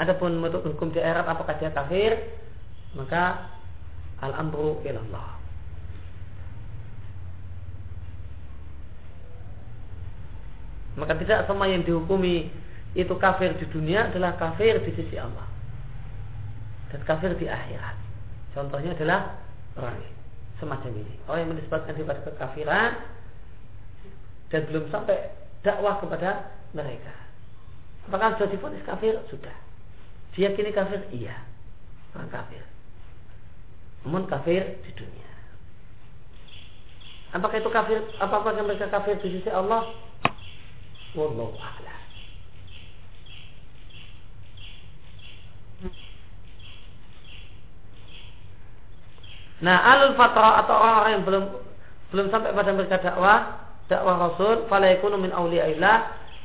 [0.00, 2.16] Adapun menurut hukum di akhirat apakah dia kafir,
[2.96, 3.52] maka
[4.24, 5.37] al-amru ilallah.
[10.98, 12.50] Maka tidak semua yang dihukumi
[12.98, 15.46] itu kafir di dunia adalah kafir di sisi Allah.
[16.90, 17.96] Dan kafir di akhirat.
[18.56, 19.38] Contohnya adalah
[19.78, 20.02] orang
[20.58, 21.14] semacam ini.
[21.30, 22.90] Orang yang menisbatkan diri pada kekafiran
[24.50, 25.30] dan belum sampai
[25.62, 27.14] dakwah kepada mereka.
[28.10, 29.14] Apakah sudah difonis kafir?
[29.28, 29.54] Sudah.
[30.34, 31.04] Diyakini kafir?
[31.12, 31.36] Iya.
[32.16, 32.64] Orang kafir.
[34.02, 35.28] Namun kafir di dunia.
[37.36, 38.00] Apakah itu kafir?
[38.16, 39.92] Apakah mereka kafir di sisi Allah?
[41.16, 41.98] Wallahu a'lam.
[49.58, 51.44] Nah, alul fatrah atau orang-orang yang belum
[52.14, 53.38] belum sampai pada mereka dakwah,
[53.90, 55.96] dakwah Rasul, fala yakunu min auliyaillah,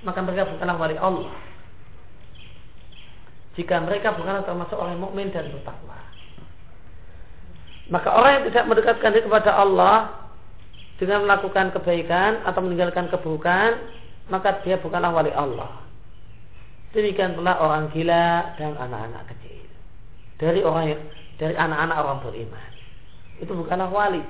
[0.02, 1.30] maka mereka bukanlah wali Allah.
[3.54, 5.94] Jika mereka bukanlah termasuk orang mukmin dan bertakwa.
[7.94, 9.98] Maka orang yang tidak mendekatkan diri kepada Allah
[10.98, 13.78] dengan melakukan kebaikan atau meninggalkan keburukan,
[14.32, 15.84] maka dia bukanlah wali Allah.
[16.94, 19.66] Demikian pula orang gila dan anak-anak kecil.
[20.38, 20.94] Dari orang
[21.42, 22.72] dari anak-anak orang beriman.
[23.42, 24.22] Itu bukanlah wali.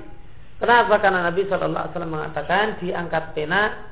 [0.63, 0.95] Kenapa?
[1.03, 3.91] Karena Nabi SAW mengatakan diangkat pena,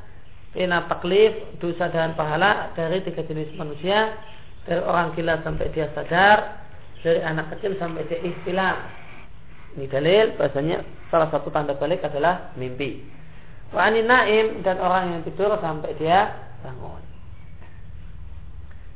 [0.56, 4.16] pena taklif, dosa dan pahala dari tiga jenis manusia,
[4.64, 6.64] dari orang gila sampai dia sadar,
[7.04, 8.76] dari anak kecil sampai dia istilah.
[9.76, 13.04] Ini dalil bahasanya salah satu tanda balik adalah mimpi.
[13.72, 17.00] Wa naim dan orang yang tidur sampai dia bangun.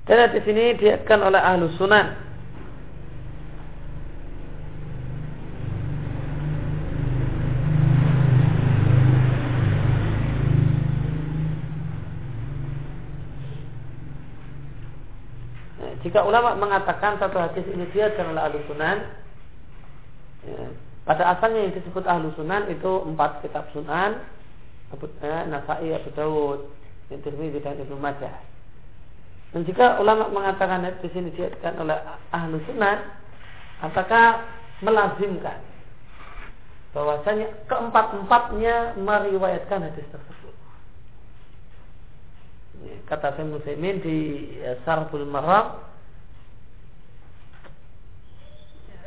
[0.05, 2.27] Dan di sini diatkan oleh ahlu sunan.
[16.05, 19.09] Jika ulama mengatakan satu hadis ini dia oleh ahlu sunan,
[20.45, 20.69] ya,
[21.01, 24.21] pada asalnya yang disebut ahlu sunan itu empat kitab sunan,
[24.95, 26.59] Abu eh, Nasai Abu Dawud
[27.11, 28.33] Tirmidzi dan Ibnu Majah.
[29.53, 31.95] Dan jika ulama mengatakan di sini diatkan oleh
[32.33, 32.97] ahlu sunnah,
[33.79, 34.43] apakah
[34.83, 35.61] melazimkan
[36.95, 40.55] bahwasanya keempat-empatnya meriwayatkan hadis tersebut.
[43.07, 44.17] Kata saya Muslimin di
[44.63, 45.83] eh, Sarful Marab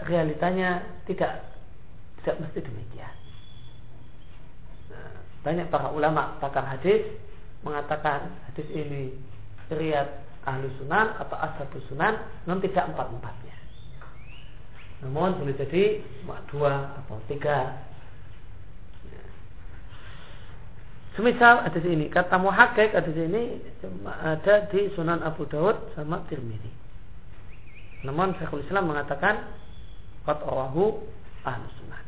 [0.05, 1.44] realitanya tidak
[2.20, 2.98] tidak mesti demikian.
[5.49, 7.09] Banyak para ulama pakar hadis
[7.65, 9.17] mengatakan hadis ini
[9.73, 13.57] riat ahlu sunan atau ashabus sunan non tidak empat empatnya.
[15.01, 16.05] Namun boleh jadi
[16.53, 17.81] dua atau tiga.
[21.16, 23.57] Semisal hadis ini kata muhakkik hadis ini
[24.05, 26.70] ada di Sunan Abu Daud sama Tirmidzi.
[28.05, 29.49] Namun Syekhul Islam mengatakan
[30.29, 31.01] qad rawahu
[31.49, 32.05] ahlus sunan.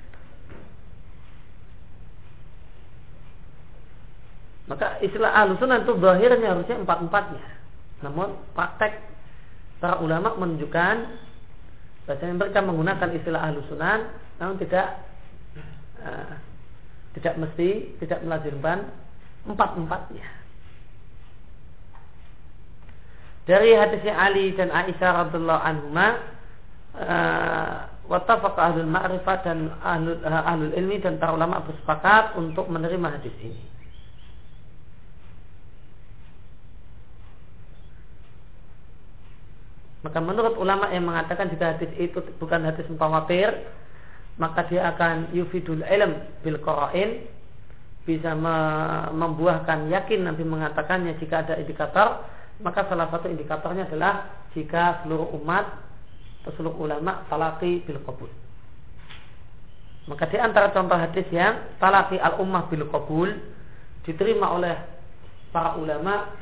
[4.71, 7.43] Maka istilah ahlu sunnah itu zahirnya harusnya empat-empatnya.
[8.07, 9.03] Namun praktek
[9.83, 10.97] para ulama menunjukkan
[12.07, 15.03] bahwa mereka menggunakan istilah ahlu sunnah namun tidak
[16.07, 16.39] uh,
[17.19, 18.95] tidak mesti tidak melazimkan
[19.43, 20.27] empat-empatnya.
[23.51, 26.07] Dari hadisnya Ali dan Aisyah radhiallahu anhuma
[26.95, 27.75] uh,
[28.11, 33.35] Watafaq ahlul ma'rifat dan ahlul, uh, ahlul ilmi dan para ulama bersepakat untuk menerima hadis
[33.43, 33.70] ini.
[40.01, 43.53] Maka menurut ulama yang mengatakan jika hadis itu bukan hadis mutawatir,
[44.41, 47.29] maka dia akan yufidul ilm bil qara'in
[48.09, 48.33] bisa
[49.13, 52.25] membuahkan yakin nanti mengatakannya jika ada indikator
[52.65, 55.69] maka salah satu indikatornya adalah jika seluruh umat
[56.41, 58.33] atau seluruh ulama talaki bil qabul
[60.09, 63.29] maka di antara contoh hadis yang talaki al ummah bil qabul
[64.09, 64.77] diterima oleh
[65.53, 66.35] para ulama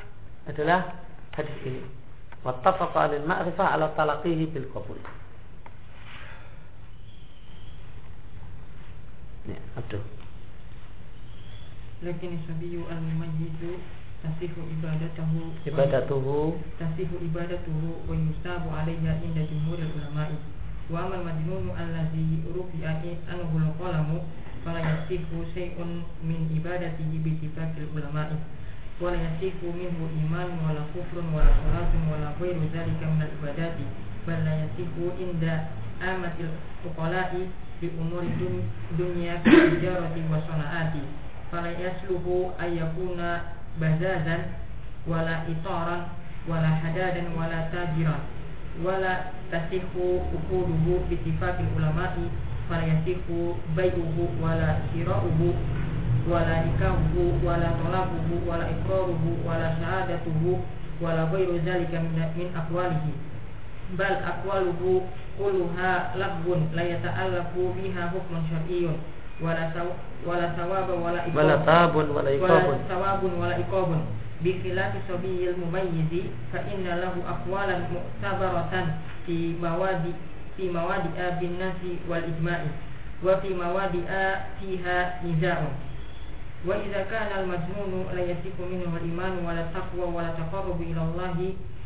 [0.46, 0.94] adalah
[1.34, 1.97] hadis ini.
[2.44, 4.98] Wattafaqa alil ma'rifah ala talaqihi bil qabul.
[9.48, 10.04] Ya, aduh.
[12.04, 13.82] Lakin sabiyu al-mumayyizu
[14.22, 20.34] tasihu ibadatuhu ibadatuhu tasihu ibadatuhu wa yusabu alaiha inda jumhur ulama'i
[20.90, 22.98] wa amal majnunu allazi rufi'a
[23.30, 24.26] anhu al-qalamu
[24.66, 28.34] fala yasihu shay'un min ibadatihi bi ittifaqil ulama'i
[29.00, 33.06] wa la yasihu minhu iman wa la kufrun wa la salatun wa la ghairu dzalika
[33.06, 33.86] min al-ibadati
[34.26, 35.70] bal la yasihu inda
[36.02, 36.50] amatil
[36.82, 37.46] fuqala'i
[37.80, 38.30] bi umuri
[38.98, 40.42] dunya tijarati wa
[41.50, 44.52] fala yasluhu ayyakuna bazazan
[45.08, 46.12] wala itaran
[46.44, 48.20] wala hadadan wala tajiran
[48.84, 52.28] wala tasihu ukuluhu bitifakil ulama'i
[52.68, 52.84] fala
[56.28, 60.60] wala nikahuhu wala tolabuhu wala ikraruhu wala syahadatuhu
[61.00, 63.12] wala ghairu zalika min, aqwalihi.
[63.96, 65.08] Bal aqwaluhu
[65.40, 68.96] kulluha laghun la yata'allaqu biha hukmun syar'iyyun.
[69.40, 69.72] Wala
[70.26, 72.74] wala sawaba wala iqab wala tabun wala iqabun.
[72.74, 74.00] wala sawabun wala iqabun.
[74.42, 78.86] Bi khilafi sabiyil mumayyizi fa inna lahu aqwalan mu'tabaratan
[79.26, 80.14] fi mawadi
[80.58, 82.70] fi mawadi bin nasi wal ijma'i
[83.22, 84.02] wa fi mawadi
[84.58, 85.87] fiha niza'un
[86.66, 91.02] wa idza kana al majnun la yasifu minhu al iman wala taqwa wala taqarrub ila
[91.06, 91.38] Allah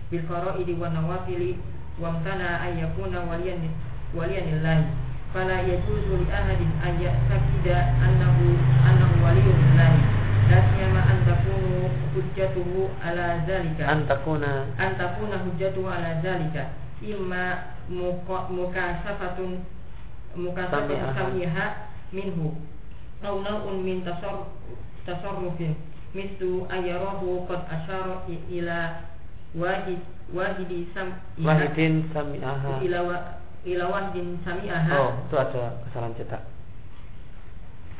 [0.08, 1.56] bil fara'id wa nawafil
[2.00, 3.68] wa amtana ay yakuna waliyan
[4.16, 4.84] waliyan lillahi.
[5.32, 10.00] Fala yajuzu li ahadin an ya'taqida annahu annahu waliyyun lillahi.
[10.52, 13.88] La siyama an takunu hujjatuhu ala zalika.
[13.88, 14.68] An takuna.
[14.76, 15.88] An takuna hujjatuhu
[23.22, 24.50] samiha minhu aw naw'un min tasarruf
[25.06, 25.74] tasarrufin
[26.14, 28.78] mislu ayarahu qad asyara ila
[29.54, 30.00] wahid
[30.34, 33.00] wahidi sam wahidin sami'aha ila
[33.62, 36.42] ilawah din sami'aha Oh, itu ada kesalahan cetak.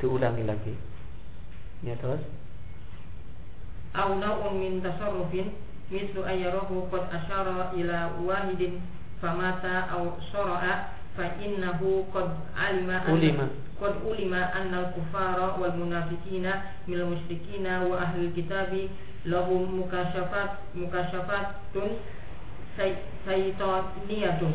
[0.02, 0.74] Diulangi lagi.
[1.86, 2.18] Ya terus.
[3.94, 5.54] Au nau'un min tasarrufin
[5.92, 8.82] mislu ayyarahu qad asyara ila wahidin
[9.22, 13.46] famata au syara'a fa innahu qad alima ulima
[13.82, 18.86] qad ulima anna al-kufara wal munafiqina minal musyrikina wa ahli kitabi
[19.26, 21.98] lahum mukasyafat mukasyafatun
[23.26, 24.54] saytaniyatun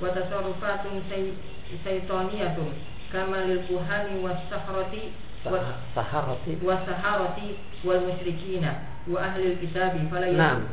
[0.00, 1.04] wa tasarrufatun
[1.84, 2.72] syaitaniyatun
[3.12, 5.12] kama lil kuhani was sahrati
[5.92, 6.56] saharati.
[6.64, 10.64] wa saharati wal musyrikina wa ahli kitabi fala nah.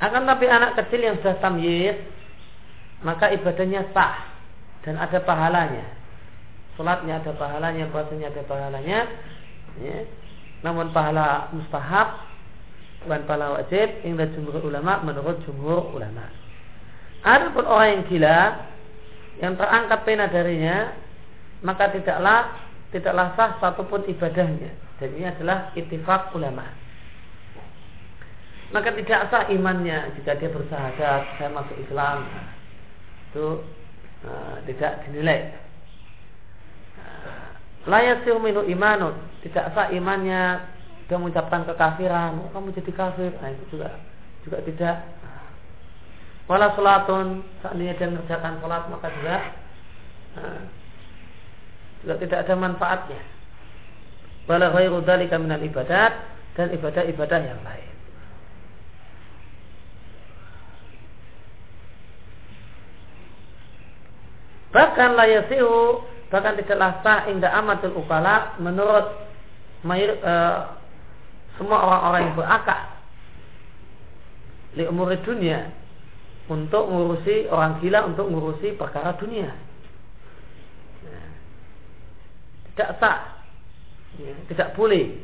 [0.00, 2.00] akan tapi anak kecil yang sudah tamyiz
[3.04, 4.30] maka ibadahnya sah
[4.86, 5.97] dan ada pahalanya
[6.78, 9.10] Salatnya ada pahalanya, puasanya ada pahalanya
[9.82, 9.98] ya.
[10.62, 12.22] Namun pahala mustahab
[13.06, 16.26] bukan pahala wajib Ingat jumhur ulama menurut jumhur ulama
[17.22, 18.38] Adapun orang yang gila
[19.38, 20.98] yang terangkat pena darinya,
[21.62, 22.58] maka tidaklah
[22.90, 24.74] tidaklah sah satupun ibadahnya.
[24.98, 26.66] Dan ini adalah ittifaq ulama.
[28.74, 32.26] Maka tidak sah imannya jika dia bersahadat saya masuk Islam.
[33.30, 33.46] Itu
[34.26, 35.54] uh, tidak dinilai.
[37.88, 39.16] Layak sih minu imanun.
[39.40, 40.60] Tidak sah imannya
[41.08, 43.96] dia mengucapkan kekafiran, oh, kamu jadi kafir, nah, itu juga
[44.44, 44.96] juga tidak.
[46.48, 47.44] Wala sholatun.
[47.60, 49.36] Seandainya dia mengerjakan sholat Maka juga
[50.32, 50.64] nah,
[52.00, 53.20] Juga tidak ada manfaatnya.
[54.48, 56.12] Wala ghairu dhalika minal ibadat
[56.56, 57.92] Dan ibadah-ibadah yang lain.
[64.72, 69.16] Bahkan layasihu Bahkan tidaklah sah indah amatul ukala Menurut
[69.80, 70.76] mayur, uh,
[71.56, 72.82] Semua orang-orang yang berakal
[74.76, 75.72] Li umur dunia
[76.48, 79.52] untuk ngurusi orang gila untuk ngurusi perkara dunia.
[82.72, 83.44] Tidak sah,
[84.16, 85.20] ya, tidak boleh.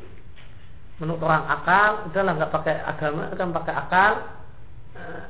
[1.01, 4.13] Menurut orang akal, udahlah nggak pakai agama, kan pakai akal.
[4.95, 5.25] Nah,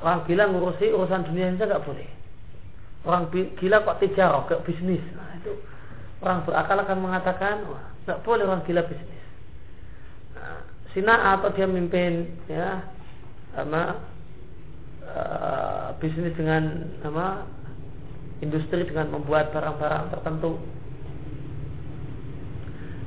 [0.00, 2.08] orang gila ngurusi urusan dunia saja nggak boleh.
[3.04, 5.04] Orang gila kok tijarah, ke bisnis.
[5.12, 5.52] Nah itu
[6.24, 9.24] orang berakal akan mengatakan, wah nggak boleh orang gila bisnis.
[10.34, 10.64] Nah,
[10.96, 12.80] Sina atau dia mimpin ya
[13.52, 13.98] sama
[15.04, 17.44] Eh, bisnis dengan apa
[18.40, 20.56] industri dengan membuat barang-barang tertentu.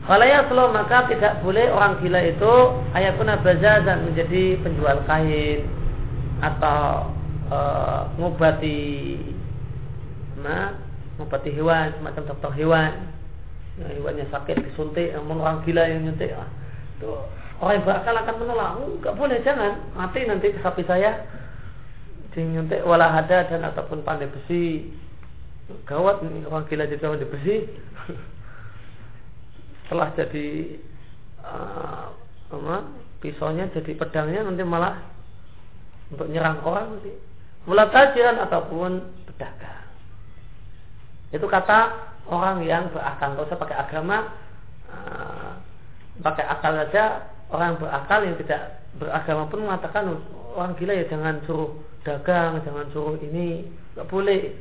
[0.06, 2.54] Kalau ya slow maka tidak boleh orang gila itu
[2.96, 5.68] ayakuna bazazan menjadi penjual kain
[6.40, 7.12] atau
[7.52, 7.60] e,
[8.16, 8.80] ngobati
[10.42, 10.78] nah,
[11.18, 12.92] ngobati hewan semacam dokter hewan
[13.82, 16.50] ya, hewannya sakit disuntik namun orang gila yang nyuntik ah,
[16.98, 17.30] Tuh,
[17.62, 18.72] orang yang berakal akan menolak.
[18.82, 19.74] Enggak boleh, jangan.
[19.94, 21.26] Mati nanti sapi saya.
[22.34, 24.94] Dinyuntik walah ada dan ataupun pandai besi.
[25.86, 27.56] Gawat nih orang gila juga pandai besi.
[29.86, 30.48] Setelah jadi
[31.42, 32.06] uh,
[32.54, 32.78] apa,
[33.22, 35.02] pisaunya jadi pedangnya nanti malah
[36.14, 37.14] untuk nyerang orang nanti.
[37.70, 38.92] Mulai tajiran ataupun
[39.34, 39.77] pedagang.
[41.32, 41.92] Itu kata
[42.32, 43.36] orang yang berakal.
[43.36, 44.18] Kalau saya pakai agama,
[44.92, 45.52] uh,
[46.24, 47.04] pakai akal saja.
[47.48, 50.20] Orang berakal yang tidak beragama pun mengatakan
[50.52, 54.52] orang gila ya jangan suruh dagang, jangan suruh ini, nggak boleh.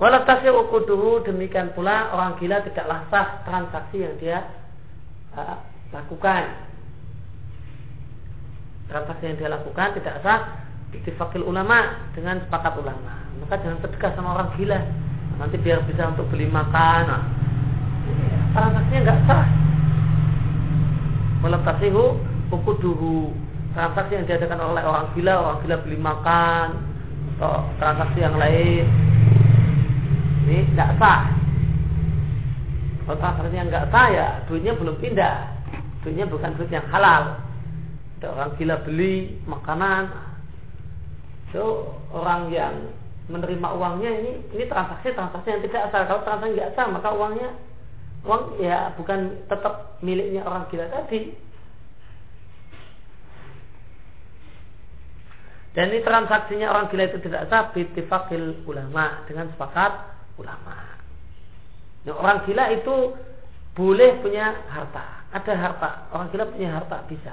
[0.00, 4.38] Walau tasir ukuduhu demikian pula orang gila tidaklah sah transaksi yang dia
[5.36, 5.60] uh,
[5.92, 6.68] lakukan.
[8.88, 10.40] Transaksi yang dia lakukan tidak sah
[10.94, 13.22] ittifaqil ulama dengan sepakat ulama.
[13.42, 14.80] Maka jangan sedekah sama orang gila.
[15.38, 17.02] Nanti biar bisa untuk beli makan.
[17.08, 17.22] Nah,
[18.52, 19.46] transaksinya nggak sah.
[21.40, 22.04] Walau tasihu
[22.52, 23.32] ukuduhu.
[23.72, 26.66] Transaksi yang diadakan oleh orang gila orang gila beli makan
[27.38, 28.84] atau transaksi yang lain.
[30.44, 31.20] Ini nggak sah.
[33.06, 35.36] Kalau yang nggak sah ya duitnya belum pindah.
[36.04, 37.40] Duitnya bukan duit yang halal.
[38.20, 40.29] Ada orang gila beli makanan
[41.50, 41.66] itu
[42.14, 42.94] orang yang
[43.26, 47.50] menerima uangnya ini ini transaksi transaksi yang tidak sah kalau transaksi nggak sah maka uangnya
[48.24, 51.32] uang ya bukan tetap miliknya orang gila tadi.
[55.70, 59.92] Dan ini transaksinya orang gila itu tidak sah bitifakil ulama dengan sepakat
[60.36, 60.98] ulama.
[62.04, 63.14] Nah, orang gila itu
[63.78, 65.24] boleh punya harta.
[65.30, 67.32] Ada harta orang gila punya harta bisa.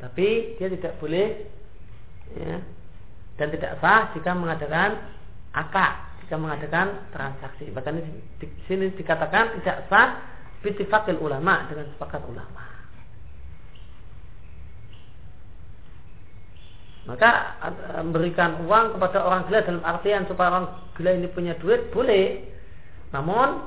[0.00, 1.44] Tapi dia tidak boleh
[2.40, 2.56] ya,
[3.40, 5.00] dan tidak sah jika mengadakan
[5.56, 7.72] akad jika mengadakan transaksi.
[7.72, 7.96] Bahkan
[8.36, 10.20] di sini dikatakan tidak sah
[10.60, 12.68] bitifakil ulama dengan sepakat ulama.
[17.08, 17.58] Maka
[18.04, 20.66] memberikan uang kepada orang gila dalam artian supaya orang
[21.00, 22.44] gila ini punya duit boleh.
[23.16, 23.64] Namun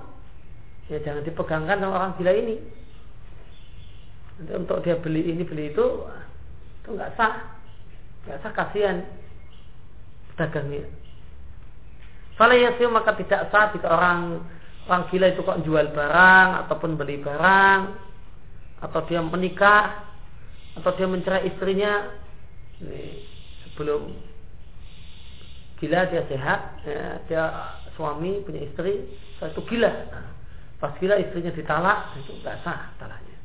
[0.87, 2.61] ya jangan dipegangkan sama orang gila ini.
[4.37, 5.85] Nanti untuk dia beli ini beli itu
[6.85, 7.57] itu nggak sah.
[8.29, 9.01] Nggak sah kasihan
[10.39, 10.85] dagangnya.
[12.39, 14.43] Yasiu maka tidak sah jika orang
[14.89, 17.79] orang gila itu kok jual barang ataupun beli barang
[18.83, 20.11] atau dia menikah
[20.75, 22.11] atau dia mencerai istrinya
[22.83, 23.23] ini,
[23.63, 24.11] sebelum
[25.79, 27.43] gila dia sehat ya, dia
[27.95, 29.07] suami punya istri
[29.39, 29.91] saya itu gila
[30.83, 33.37] pas gila istrinya ditalak itu tidak sah talaknya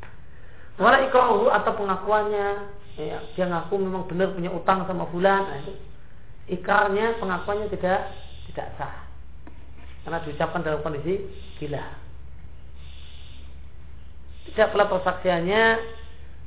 [0.81, 0.99] wala
[1.55, 2.49] atau pengakuannya
[2.99, 5.75] ya, dia ngaku memang benar punya utang sama bulan nah, itu
[6.49, 8.13] ikarnya pengakuannya tidak
[8.53, 9.07] tidak sah.
[10.05, 11.21] Karena diucapkan dalam kondisi
[11.61, 11.85] gila.
[14.49, 15.63] Tidak pula persaksiannya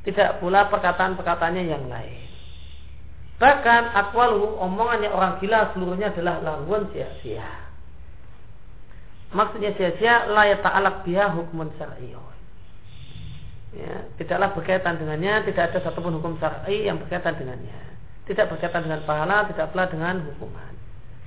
[0.02, 2.26] tidak pula perkataan-perkataannya yang lain.
[3.38, 7.46] Bahkan akwalu omongannya orang gila seluruhnya adalah laruan sia-sia.
[9.34, 12.32] Maksudnya sia-sia layak ta'alak biha hukuman syar'iyun
[13.76, 17.91] ya, tidaklah berkaitan dengannya tidak ada satupun hukum syar'i yang berkaitan dengannya
[18.32, 20.72] tidak berkaitan dengan pahala, tidak pula dengan hukuman.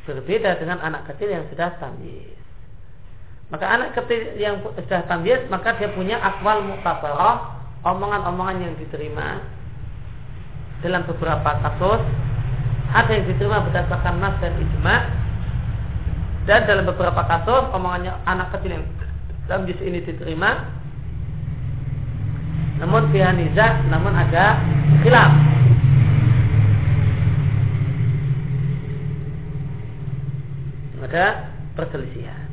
[0.08, 2.32] Berbeda dengan anak kecil yang sudah tamyiz.
[3.52, 9.44] Maka anak kecil yang sudah tamyiz, maka dia punya akwal muktabarah, omongan-omongan yang diterima
[10.80, 12.00] dalam beberapa kasus.
[12.96, 14.96] Ada yang diterima berdasarkan nas dan ijma.
[16.44, 18.84] Dan dalam beberapa kasus, omongannya anak kecil yang
[19.44, 20.72] tamyiz ini diterima.
[22.80, 23.36] Namun pihak
[23.92, 24.58] namun ada
[25.04, 25.53] khilaf
[31.04, 32.48] ada perselisihan.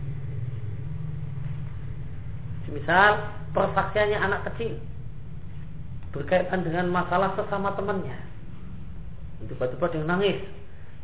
[2.72, 3.20] Misal
[3.52, 4.80] persaksiannya anak kecil
[6.16, 8.16] berkaitan dengan masalah sesama temannya.
[9.44, 10.40] Tiba-tiba dia nangis.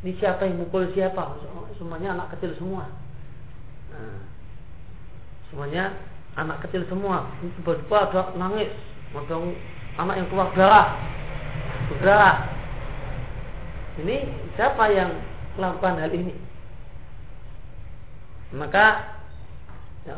[0.04, 1.36] Ini siapa yang mukul siapa?
[1.76, 2.88] Semuanya anak kecil semua.
[3.92, 4.20] Nah,
[5.52, 5.92] semuanya
[6.40, 7.28] anak kecil semua.
[7.44, 8.72] Tiba-tiba ada nangis.
[9.12, 9.36] Ada
[10.00, 10.88] anak yang keluar darah.
[11.92, 12.36] Berdarah.
[14.00, 14.16] Ini
[14.56, 15.12] siapa yang
[15.60, 16.47] melakukan hal ini?
[18.56, 19.18] Maka
[20.08, 20.16] ya,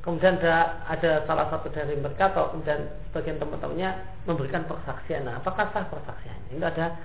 [0.00, 3.90] kemudian ada, ada salah satu dari mereka atau kemudian sebagian teman-temannya
[4.24, 5.28] memberikan persaksian.
[5.28, 6.56] Nah, apakah sah persaksiannya?
[6.56, 6.96] Ini ada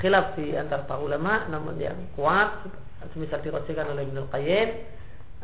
[0.00, 2.64] khilaf di antara para ulama, namun yang kuat,
[3.12, 4.68] semisal dirosikan oleh Ibnu Qayyim,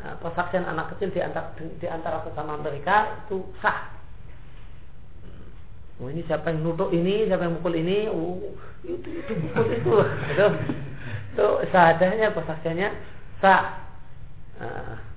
[0.01, 3.93] nah, persaksian anak kecil di antara, di antara sesama mereka itu sah.
[6.03, 8.43] Oh, ini siapa yang nuduh ini, siapa yang mukul ini, oh,
[8.83, 9.93] itu itu mukul itu,
[10.35, 10.47] itu,
[11.31, 12.89] itu sahadahnya persaksiannya
[13.39, 13.84] sah.
[14.61, 15.15] Nah,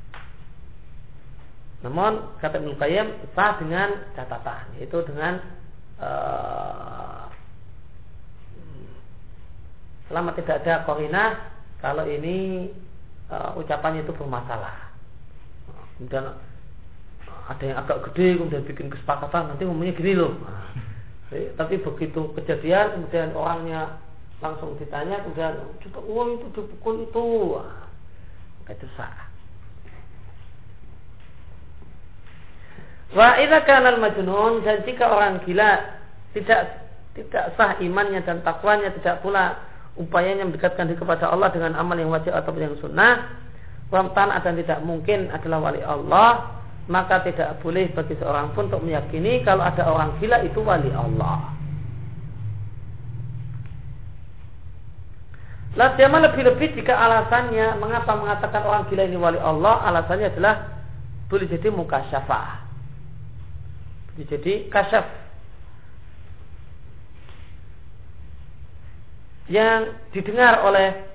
[1.86, 3.08] Namun kata Ibnu Qayyim
[3.38, 5.38] sah dengan catatan yaitu dengan
[6.02, 7.30] uh,
[10.10, 12.68] selama tidak ada korinah kalau ini
[13.30, 14.90] uh, ucapannya itu bermasalah.
[15.98, 16.34] Kemudian
[17.48, 20.34] ada yang agak gede kemudian bikin kesepakatan nanti ngomongnya gini loh.
[21.30, 24.02] Tapi begitu kejadian kemudian orangnya
[24.42, 27.26] langsung ditanya kemudian coba oh itu dipukul itu
[28.66, 29.27] nah, itu sah.
[33.16, 35.80] Wa idza kana majnun dan jika orang gila
[36.36, 36.84] tidak
[37.16, 39.64] tidak sah imannya dan takwanya tidak pula
[39.96, 43.48] upayanya mendekatkan diri kepada Allah dengan amal yang wajib atau yang sunnah
[43.88, 46.60] Wamtan dan tidak mungkin adalah wali Allah
[46.92, 51.56] maka tidak boleh bagi seorang pun untuk meyakini kalau ada orang gila itu wali Allah.
[55.80, 60.56] Latihan lebih-lebih jika alasannya mengapa mengatakan orang gila ini wali Allah, alasannya adalah
[61.32, 62.67] boleh jadi muka syafah
[64.26, 65.06] jadi kasyaf
[69.48, 71.06] yang didengar oleh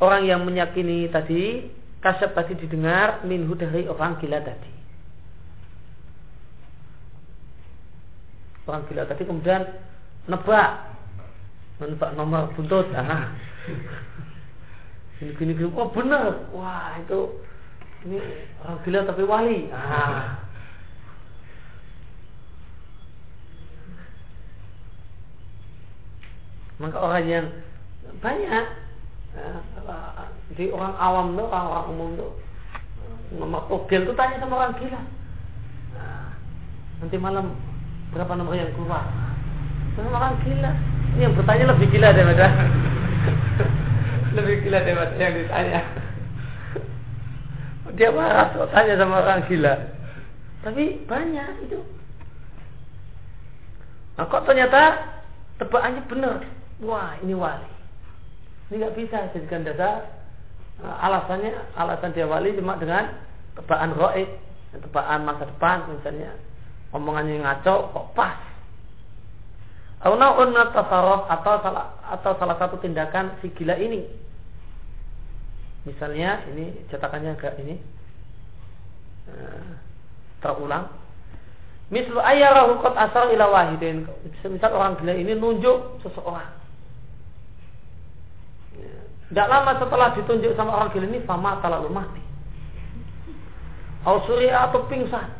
[0.00, 1.68] orang yang meyakini tadi
[2.00, 4.72] kasyaf tadi didengar minhu dari orang gila tadi.
[8.64, 9.68] Orang gila tadi kemudian
[10.26, 10.96] nebak
[11.76, 12.88] menebak nomor buntut.
[12.96, 13.36] Ah
[15.20, 17.44] gini gini gini oh benar wah itu
[18.08, 18.18] ini
[18.64, 19.60] orang gila tapi wali.
[19.70, 20.49] Ah
[26.80, 27.46] maka orang yang
[28.24, 28.66] banyak
[30.58, 32.30] di ya, orang awam tuh orang orang umum tuh
[33.38, 35.00] nomor ogel tuh tanya sama orang gila.
[35.94, 36.34] Nah,
[36.98, 37.54] nanti malam
[38.10, 39.06] berapa nomor yang keluar?
[39.94, 40.72] Sama orang gila.
[41.14, 42.46] Ini yang bertanya lebih gila daripada
[44.36, 45.80] lebih gila daripada yang ditanya.
[47.96, 49.74] Dia marah tuh tanya sama orang gila.
[50.66, 51.78] Tapi banyak itu.
[54.18, 54.98] Nah kok ternyata
[55.62, 57.70] tebakannya benar wah ini wali.
[58.70, 60.08] Ini nggak bisa jadikan dasar
[60.80, 63.12] uh, alasannya alasan dia wali cuma dengan
[63.58, 64.28] tebakan roib,
[64.72, 66.32] tebakan masa depan misalnya
[66.96, 68.38] omongannya ngaco kok pas.
[70.00, 74.08] Atau atau salah atau salah satu tindakan si gila ini.
[75.84, 77.76] Misalnya ini cetakannya agak ini
[79.28, 79.76] uh,
[80.40, 80.88] terulang.
[81.90, 84.08] Mislu ayyarahu qad asal ila wahidin.
[84.48, 86.59] Misal orang gila ini nunjuk seseorang
[89.30, 92.18] tidak lama setelah ditunjuk sama orang gila ini, fama lalu mati.
[94.02, 95.30] Ausuria atau pingsan.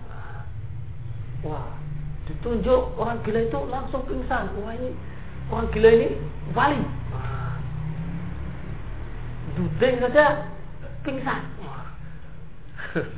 [1.42, 1.74] Wah,
[2.30, 4.54] ditunjuk orang gila itu langsung pingsan.
[4.62, 4.94] Wah ini
[5.50, 6.08] orang gila ini
[6.54, 6.86] wali.
[9.58, 10.46] Dudeng saja
[11.02, 11.42] pingsan.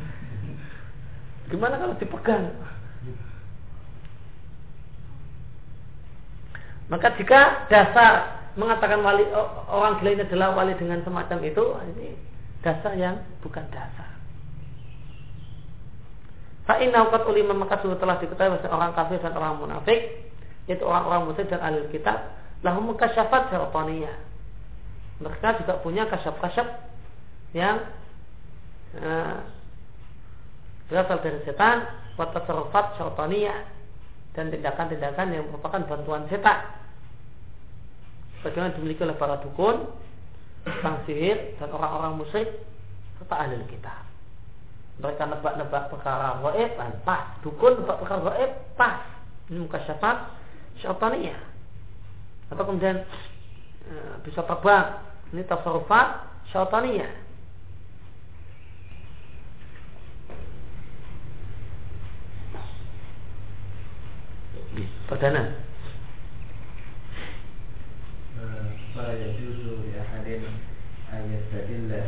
[1.53, 2.49] Gimana kalau dipegang?
[6.89, 9.25] Maka jika dasar mengatakan wali
[9.71, 11.65] orang gila ini adalah wali dengan semacam itu
[11.97, 12.09] ini
[12.61, 14.13] dasar yang bukan dasar.
[16.63, 20.31] Fa'inna ukat ulima maka sudah telah diketahui bahwa orang kafir dan orang munafik
[20.71, 24.15] yaitu orang-orang musyrik dan ahli kitab lahum kasyafat syaitaniyah.
[25.19, 26.69] Mereka juga punya kasyaf-kasyaf
[27.55, 27.83] yang
[29.03, 29.43] uh,
[30.87, 31.83] berasal dari setan,
[32.15, 33.59] watasarufat syaitaniyah
[34.39, 36.82] dan tindakan-tindakan yang merupakan bantuan setan
[38.43, 39.87] Bagaimana dimiliki oleh para dukun,
[40.83, 42.51] sang sihir dan orang-orang musyrik
[43.19, 44.03] serta ahli kitab.
[44.99, 46.71] Mereka nebak-nebak perkara gaib
[47.07, 47.39] pas.
[47.43, 49.03] Dukun nebak perkara gaib pas.
[49.51, 50.31] Ini muka syafat
[50.83, 51.41] syaitaniyah.
[52.51, 53.03] Atau kemudian
[53.89, 53.95] e,
[54.27, 55.03] bisa terbang.
[55.33, 57.23] Ini tasarufat syaitaniyah.
[65.09, 65.72] Perdana.
[68.96, 69.60] فلا يجوز
[69.94, 70.28] لأحد
[71.14, 72.02] أن يستدل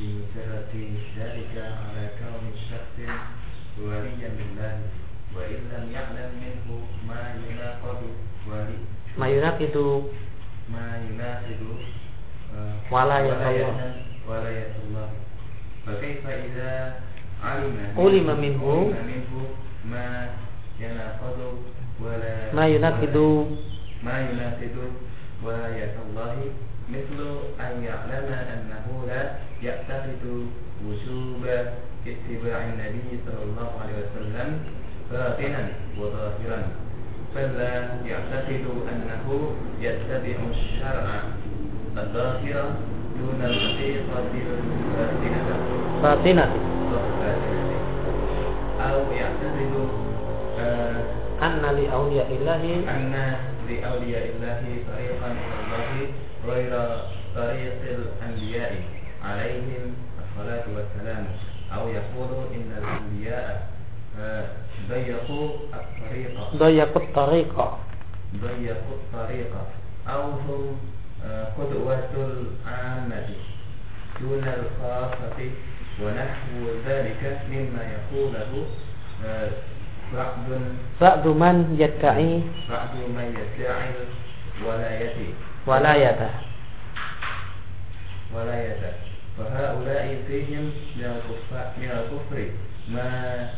[0.00, 0.72] بمجرد
[1.18, 2.96] ذلك على كون الشخص
[3.82, 4.78] وليا لله
[5.36, 6.68] وإن لم يعلم منه
[7.08, 8.02] ما يناقض
[8.48, 8.78] ولي
[9.18, 10.04] ما يناقض
[10.72, 11.62] ما يناقض
[12.90, 13.32] ولاية
[13.68, 13.94] الله
[14.28, 15.08] ولاية الله
[15.86, 17.00] فكيف إذا
[17.44, 18.64] علم علم منه
[19.12, 19.32] منه
[19.90, 20.28] ما
[20.80, 21.38] يناقض
[22.00, 23.16] ولا ما يناقض
[24.02, 24.76] ما يناقض
[25.44, 26.36] ولاية الله
[26.90, 27.18] مثل
[27.60, 29.30] أن يعلم أنه لا
[29.62, 30.22] يعتقد
[30.86, 31.42] وجوب
[32.06, 34.48] اتباع النبي صلى الله عليه وسلم
[35.12, 35.68] باطنا
[36.00, 36.62] وظاهرا
[37.34, 37.74] فلا
[38.06, 41.22] يعتقد أنه يتبع الشرع
[41.96, 42.64] الظاهر
[43.18, 44.24] دون الحقيقة
[44.94, 45.54] الباطنة
[46.02, 46.46] باطنة
[48.80, 49.72] أو يعتقد
[51.42, 52.62] أن لأولياء الله
[52.96, 53.36] أن
[53.69, 54.61] لأولياء الله
[54.91, 56.07] طريقا إلى الله
[56.47, 56.71] غير
[57.35, 58.71] طريق الأنبياء
[59.23, 61.25] عليهم الصلاة والسلام.
[61.73, 63.67] أو يقول إن الأنبياء
[64.89, 66.33] ضيقوا الطريق.
[66.55, 67.55] ضيقوا الطريق.
[68.41, 69.53] ضيقوا الطريق.
[70.07, 70.77] أو هم
[71.57, 73.29] قدوة العامة
[74.21, 75.39] دون الخاصة.
[76.03, 76.53] ونحو
[76.87, 78.65] ذلك مما يقوله
[80.09, 82.41] Ba'du man yadda'i.
[82.65, 83.93] Ba'du man yadda'i
[84.65, 85.27] Walayati
[85.69, 86.29] Walayata
[88.33, 88.91] Walayata
[89.37, 90.73] Fahaulai fihim
[92.09, 92.51] kufri.
[92.89, 93.53] Ma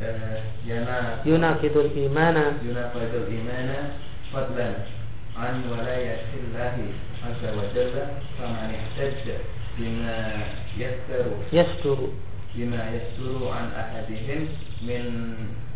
[0.00, 2.54] eh, Yana Yunakidul imana.
[2.62, 3.98] Yunakidul imana
[4.32, 4.86] Fadlan
[5.36, 6.94] An walayatillahi
[7.26, 8.04] Azza wa jalla.
[8.38, 9.42] Faman ihtajja
[10.78, 12.14] yastaru Yastaru
[12.56, 14.48] bima yasuru an ahadihim
[14.80, 15.04] min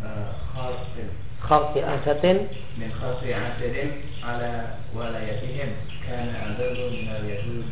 [0.01, 1.09] eh, kharsin
[1.45, 2.49] kharsi asatin?
[2.77, 5.69] Min kharsi asatin ala walayatihim.
[6.05, 7.65] Kana adalu min al-yahud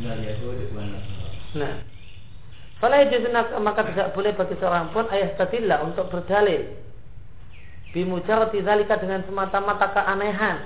[0.00, 1.28] min al-yahud wa nasara.
[1.56, 1.74] Nah.
[2.80, 3.04] Fala
[3.60, 6.64] maka tidak boleh bagi seorang pun ayah tadillah untuk berdalil.
[7.92, 10.64] Bimujarati zalika dengan semata-mata keanehan.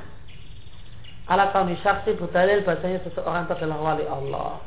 [1.27, 4.63] Ala kauni syaksi berdalil bahasanya seseorang adalah wali Allah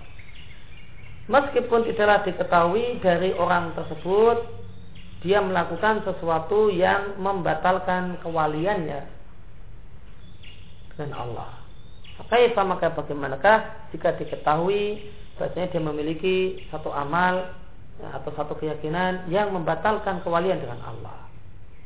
[1.27, 4.47] meskipun tidaklah diketahui dari orang tersebut
[5.23, 9.07] dia melakukan sesuatu yang membatalkan kewaliannya
[10.95, 11.67] dengan Allah
[12.17, 13.57] maka maka bagaimanakah
[13.93, 15.05] jika diketahui
[15.37, 16.35] bahasanya dia memiliki
[16.73, 17.53] satu amal
[18.01, 21.29] ya, atau satu keyakinan yang membatalkan kewalian dengan Allah.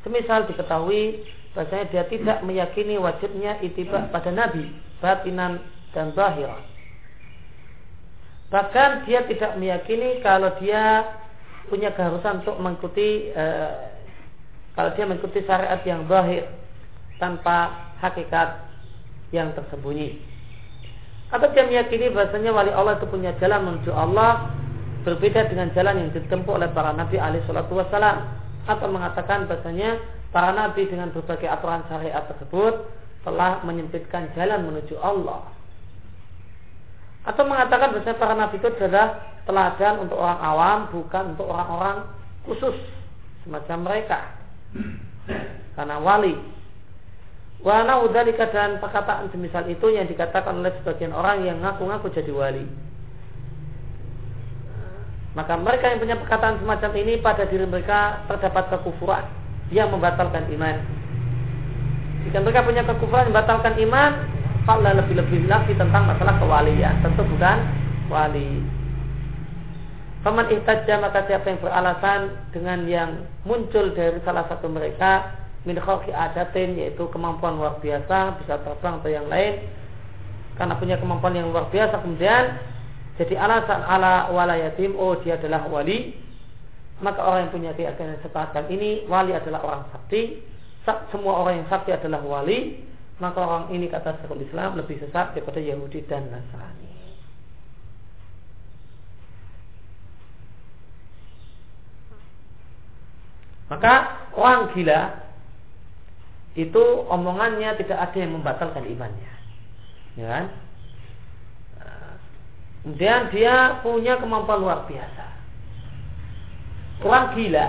[0.08, 4.72] Semisal diketahui bahasanya dia tidak meyakini wajibnya itiba pada Nabi,
[5.04, 5.60] batinan
[5.92, 6.64] dan zahiran.
[8.52, 11.08] Bahkan dia tidak meyakini kalau dia
[11.72, 13.72] punya keharusan untuk mengikuti eh,
[14.76, 16.52] kalau dia mengikuti syariat yang zahir
[17.16, 18.68] tanpa hakikat
[19.32, 20.20] yang tersembunyi.
[21.32, 24.52] Atau dia meyakini bahasanya wali Allah itu punya jalan menuju Allah
[25.08, 28.36] berbeda dengan jalan yang ditempuh oleh para nabi alaihi salatu wassalam
[28.68, 29.98] atau mengatakan bahasanya
[30.36, 32.84] para nabi dengan berbagai aturan syariat tersebut
[33.24, 35.48] telah menyempitkan jalan menuju Allah.
[37.22, 41.98] Atau mengatakan bahasanya para nabi itu adalah teladan untuk orang awam bukan untuk orang-orang
[42.50, 42.78] khusus
[43.46, 44.20] semacam mereka.
[45.78, 46.36] Karena wali
[47.62, 52.66] Wa naudalika dan perkataan semisal itu yang dikatakan oleh sebagian orang yang ngaku-ngaku jadi wali.
[55.38, 59.24] Maka mereka yang punya perkataan semacam ini pada diri mereka terdapat kekufuran
[59.70, 60.76] yang membatalkan iman.
[62.28, 64.12] Jika mereka punya kekufuran yang membatalkan iman,
[64.66, 67.02] kalau lebih-lebih lagi tentang masalah kewalian.
[67.02, 67.58] Tentu bukan
[68.14, 68.62] wali.
[70.22, 72.20] Paman ihtajah maka siapa yang beralasan
[72.54, 73.10] dengan yang
[73.42, 75.34] muncul dari salah satu mereka
[75.66, 79.66] min khalqi adatin yaitu kemampuan luar biasa bisa terbang atau yang lain
[80.58, 82.58] karena punya kemampuan yang luar biasa kemudian
[83.18, 86.18] jadi alasan ala walayatim oh dia adalah wali
[87.02, 90.42] maka orang yang punya keyakinan sepakat ini wali adalah orang sakti
[91.14, 92.82] semua orang yang sakti adalah wali
[93.22, 96.92] maka orang ini kata Syekhul Islam lebih sesat daripada Yahudi dan Nasrani
[103.70, 103.94] maka
[104.34, 105.22] orang gila
[106.60, 109.34] itu omongannya tidak ada yang membatalkan imannya.
[110.20, 110.46] Ya kan?
[112.82, 113.56] Kemudian dia
[113.86, 115.26] punya kemampuan luar biasa.
[117.06, 117.68] Orang gila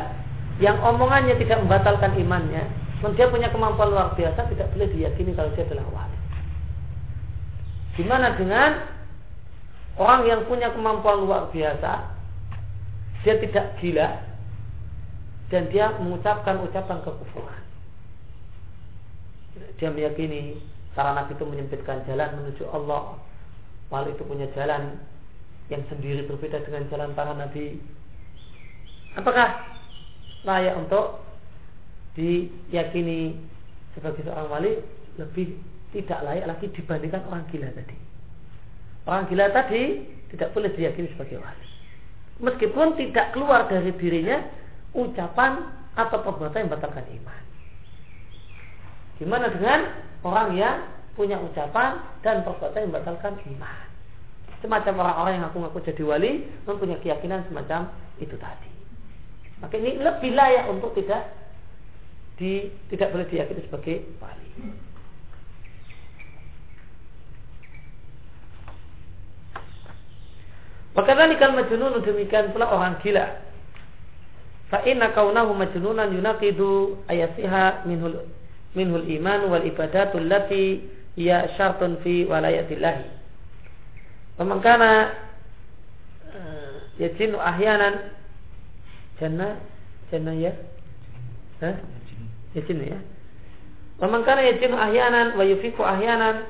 [0.59, 2.64] yang omongannya tidak membatalkan imannya,
[3.03, 6.18] dan dia punya kemampuan luar biasa tidak boleh diyakini kalau dia adalah wali.
[7.98, 8.70] Gimana dengan
[9.98, 11.92] orang yang punya kemampuan luar biasa,
[13.26, 14.09] dia tidak gila
[15.50, 17.62] dan dia mengucapkan ucapan kekufuran.
[19.82, 20.62] Dia meyakini
[20.94, 23.18] para nabi itu menyempitkan jalan menuju Allah.
[23.90, 24.96] Wali itu punya jalan
[25.68, 27.82] yang sendiri berbeda dengan jalan para nabi.
[29.18, 29.74] Apakah
[30.48, 31.20] layak untuk
[32.16, 33.36] diyakini
[33.96, 34.72] sebagai seorang wali
[35.16, 35.56] lebih
[35.92, 37.96] tidak layak lagi dibandingkan orang gila tadi
[39.08, 39.82] orang gila tadi
[40.32, 41.66] tidak boleh diyakini sebagai wali
[42.40, 44.40] meskipun tidak keluar dari dirinya
[44.92, 47.42] ucapan atau perbuatan yang membatalkan iman
[49.22, 49.86] Gimana dengan
[50.26, 50.82] orang yang
[51.14, 53.86] punya ucapan dan perbuatan yang membatalkan iman?
[54.58, 56.32] Semacam orang-orang yang ngaku-ngaku jadi wali
[56.66, 57.86] mempunyai keyakinan semacam
[58.18, 58.70] itu tadi.
[59.62, 61.22] Maka ini lebih layak untuk tidak
[62.41, 64.49] di, tidak boleh diyakini sebagai wali.
[70.93, 73.53] Bahkan kan majnun demikian pula orang gila.
[74.72, 78.24] fa inna kaunahu majnunan yunaqidu ayasiha minhul
[78.72, 80.80] minhul iman wal ibadatul lati
[81.12, 83.05] ya syartun fi walayatillah
[84.41, 85.12] pemangkana
[86.33, 88.16] uh, yajinu ahyanan
[89.20, 89.61] jannah
[90.09, 90.57] jannah ya
[91.61, 91.76] Hah?
[92.55, 92.98] Yajinu ya
[94.00, 96.44] pemangkana yajinu ahyanan wa yufiku ahyanan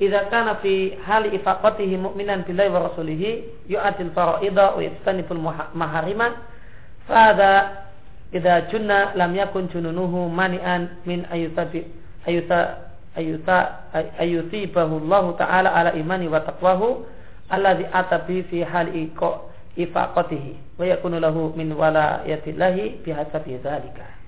[0.00, 5.38] idza kana fi hali ifaqatihi mu'minan billahi wa rasulihi yu'atil faraida wa yastaniful
[5.74, 6.34] maharima
[7.04, 7.84] Fada
[8.32, 11.84] idza junna lam yakun jununuhu mani'an min ayutabi
[12.26, 12.80] ayuta
[13.14, 13.84] ayuta
[14.18, 17.04] ayutibahu Allah taala ala imani wa taqwahu
[17.52, 24.23] alladhi atabi fi hal iko ifaqatihi wa yakunu lahu min walayatillahi bihasabi dzalika.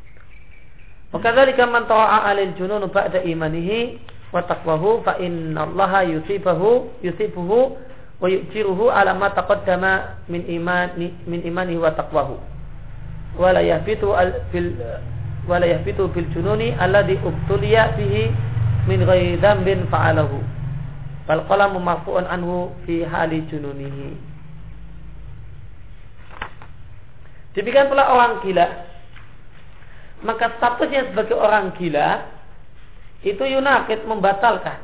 [1.14, 3.98] Wa kadzalika man ta'a alil junun ba'da imanihi
[4.34, 7.78] wa taqwahu fa inna Allah yusibahu yusibuhu
[8.18, 12.36] wa yujiruhu ala ma taqaddama min iman min imanihi wa taqwahu.
[13.38, 14.10] Wala yahbitu
[14.50, 14.74] fil
[15.46, 18.34] wala yahbitu fil jununi alladhi ubtuliya bihi
[18.90, 20.42] min ghairi dzambin fa'alahu.
[21.30, 24.14] Bal qalamu marfu'un anhu fi hali jununihi.
[27.56, 28.66] Demikian pula orang gila
[30.26, 32.26] maka statusnya sebagai orang gila
[33.22, 34.82] itu yunakit membatalkan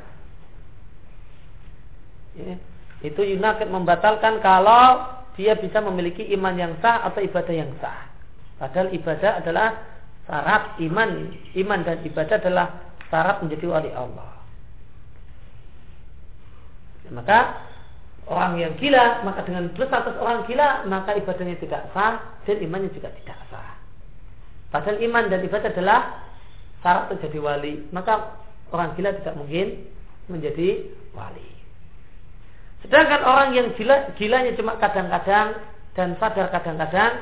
[2.38, 2.55] ya,
[3.03, 8.12] itu yunakit membatalkan kalau dia bisa memiliki iman yang sah atau ibadah yang sah
[8.62, 9.68] Padahal ibadah adalah
[10.30, 11.34] syarat iman.
[11.59, 14.30] Iman dan ibadah adalah syarat menjadi wali Allah.
[17.11, 17.59] Maka
[18.30, 23.11] orang yang gila, maka dengan status orang gila, maka ibadahnya tidak sah dan imannya juga
[23.18, 23.72] tidak sah.
[24.73, 26.01] Padahal iman dan ibadah adalah
[26.81, 27.75] syarat menjadi wali.
[27.93, 28.41] Maka
[28.73, 29.85] orang gila tidak mungkin
[30.33, 31.49] menjadi wali.
[32.83, 35.61] Sedangkan orang yang gila, gilanya cuma kadang-kadang
[35.93, 37.20] dan sadar kadang-kadang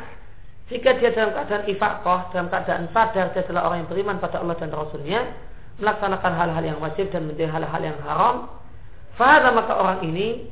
[0.71, 4.55] jika dia dalam keadaan ifakoh, dalam keadaan sadar dia adalah orang yang beriman pada Allah
[4.55, 5.21] dan Rasulnya,
[5.83, 8.47] melaksanakan hal-hal yang wajib dan menjadi hal-hal yang haram,
[9.19, 10.47] fahada maka orang ini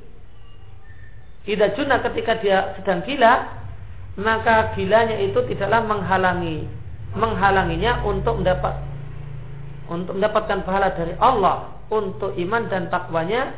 [1.46, 3.46] tidak junah ketika dia sedang gila,
[4.18, 6.66] maka gilanya itu tidaklah menghalangi
[7.16, 8.74] menghalanginya untuk mendapat
[9.88, 13.56] untuk mendapatkan pahala dari Allah untuk iman dan takwanya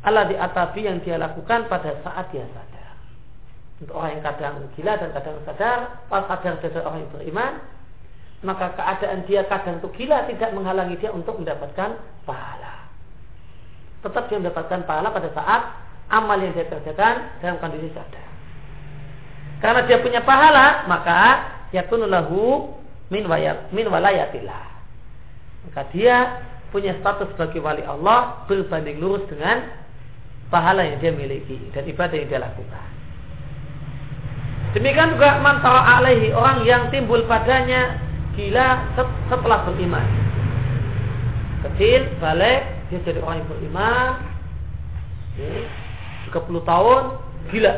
[0.00, 2.78] Allah di atabi yang dia lakukan pada saat dia sadar
[3.78, 5.78] untuk orang yang kadang gila dan kadang sadar,
[6.10, 7.52] pas sadar dari orang yang beriman,
[8.42, 11.94] maka keadaan dia kadang itu gila tidak menghalangi dia untuk mendapatkan
[12.26, 12.90] pahala.
[14.02, 15.62] Tetap dia mendapatkan pahala pada saat
[16.10, 18.26] amal yang dia kerjakan dalam kondisi sadar.
[19.62, 21.22] Karena dia punya pahala, maka
[21.74, 22.72] yakunu lahu
[23.08, 24.64] min wayat min walayatillah.
[25.68, 29.64] Maka dia punya status sebagai wali Allah berbanding lurus dengan
[30.52, 32.86] pahala yang dia miliki dan ibadah yang dia lakukan.
[34.76, 37.96] Demikian juga mantara alaihi orang yang timbul padanya
[38.36, 38.94] gila
[39.32, 40.04] setelah beriman.
[41.64, 42.62] Kecil, balik,
[42.92, 44.08] dia jadi orang yang beriman.
[46.30, 47.02] 30 tahun,
[47.50, 47.74] gila.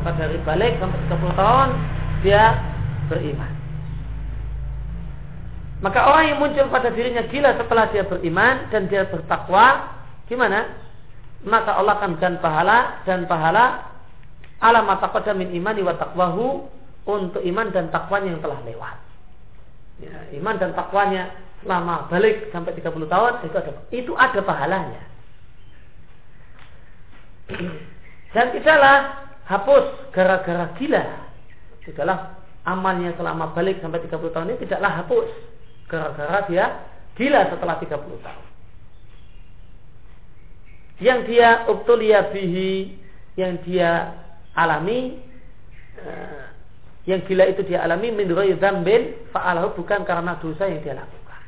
[0.00, 1.68] Maka dari balik sampai 30 tahun,
[2.24, 2.44] dia
[3.12, 3.52] beriman.
[5.80, 9.96] Maka orang yang muncul pada dirinya gila setelah dia beriman dan dia bertakwa,
[10.28, 10.68] gimana?
[11.40, 13.88] Maka Allah akan berikan pahala dan pahala
[14.60, 16.68] alamat taqaddam min imani wa taqwahu
[17.08, 18.96] untuk iman dan takwanya yang telah lewat.
[20.04, 21.32] Ya, iman dan takwanya
[21.64, 25.02] selama balik sampai 30 tahun itu ada itu ada pahalanya.
[28.30, 28.96] Dan tidaklah
[29.50, 31.04] hapus gara-gara gila.
[31.82, 35.28] Tidaklah amalnya selama balik sampai 30 tahun ini tidaklah hapus
[35.90, 36.64] gara-gara dia
[37.18, 38.46] gila setelah 30 tahun.
[41.00, 42.92] Yang dia ubtulia bihi,
[43.34, 44.20] yang dia
[44.52, 45.16] alami
[45.98, 46.44] uh,
[47.08, 51.42] yang gila itu dia alami min dzambin fa'alahu bukan karena dosa yang dia lakukan.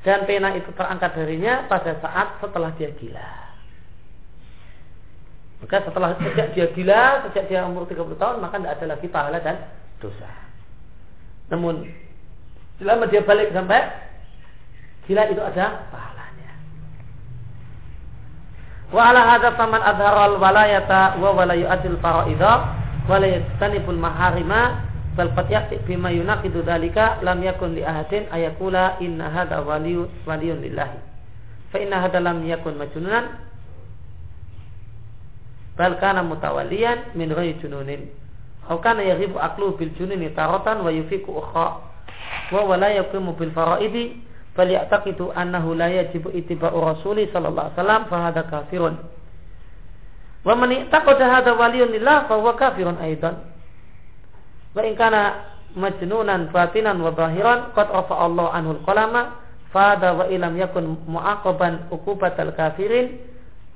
[0.00, 3.49] Dan pena itu terangkat darinya pada saat setelah dia gila.
[5.60, 9.38] Maka setelah sejak dia gila, sejak dia umur 30 tahun, maka tidak ada lagi pahala
[9.44, 9.56] dan
[10.00, 10.28] dosa.
[11.52, 11.84] Namun
[12.80, 13.84] selama dia balik sampai
[15.04, 16.10] gila itu ada pahala.
[18.90, 22.52] Wa ala hadza faman adharal walayata wa wala yu'adil faraidha
[23.06, 24.82] wa la yastanibul maharima
[25.14, 30.58] bal qad ya'ti bima yunaqidu dzalika lam yakun li ahadin ayakula inna hadza waliyun waliyun
[30.58, 30.98] lillahi
[31.70, 33.30] fa inna hadza lam yakun majnunan
[35.80, 38.12] bal kana mutawalliyan min ghairi jununin.
[38.68, 41.80] Aw kana yaghibu aqlu bil jununi taratan wa yufiku ukhra.
[42.52, 44.20] Wa wala yaqimu bil faraidi
[44.52, 48.94] falyataqidu annahu la yajibu ittiba'u rasuli sallallahu alaihi wasallam fa hadha kafirun.
[50.44, 53.40] Wa man i'taqada hadha waliyun lillah fa huwa kafirun aidan.
[54.76, 59.40] Wa in kana majnunan batinan wa zahiran qad rafa Allah anhu al-qalama
[59.72, 63.29] fada wa ilam yakun mu'aqaban uqubatal kafirin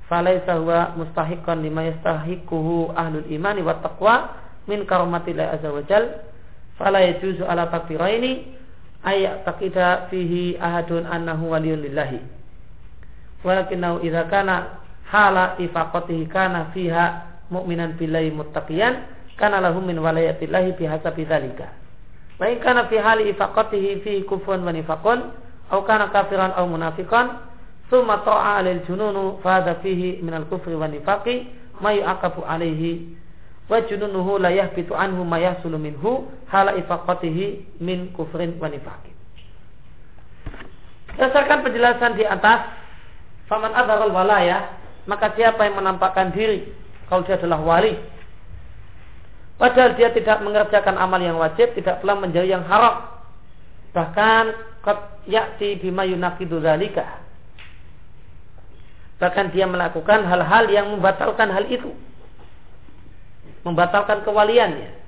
[0.09, 4.29] falaysa huwa mustahiqan lima yastahiquhu ahlul imani wa taqwa
[4.69, 6.21] min karamatillah azza wa jal.
[6.77, 8.51] Fala yajuzu ala takfiraini
[9.05, 12.19] ayat takida fihi ahadun annahu waliyun lillahi.
[13.45, 17.05] Walakinahu idza kana hala ifaqatihi kana fiha
[17.53, 19.05] mu'minan billahi muttaqiyan
[19.37, 21.69] kana lahum min walayatillahi bihasabi dzalika
[22.35, 25.31] Wa in kana fi hali ifaqatihi fi kufrun wa nifaqun
[25.71, 27.54] aw kana kafiran aw munafiqan
[27.89, 31.47] thumma ta'a 'alal jununu fa hadha fihi min al-kufri wa nifaqi
[31.81, 33.17] ma yu'aqabu 'alaihi
[33.69, 38.69] wa jununuhu la yahbitu anhu ma yahsulu minhu hala ifaqatihi min kufrin wa.
[41.15, 42.69] Berdasarkan penjelasan di atas,
[43.47, 44.77] faman adharul walaya,
[45.07, 46.69] maka siapa yang menampakkan diri
[47.07, 47.95] kalau dia adalah wali
[49.55, 53.07] Padahal dia tidak mengerjakan amal yang wajib, tidak pula menjauhi yang haram.
[53.95, 54.45] Bahkan
[54.83, 57.23] qad ya'ti bima yunaqidu dzalika.
[59.15, 61.91] Bahkan dia melakukan hal-hal yang membatalkan hal itu.
[63.63, 65.05] Membatalkan kewaliannya.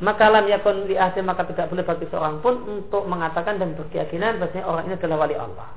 [0.00, 4.64] Maka lam yakun li maka tidak boleh bagi seorang pun untuk mengatakan dan berkeyakinan bahwasanya
[4.64, 5.68] orang ini adalah wali Allah.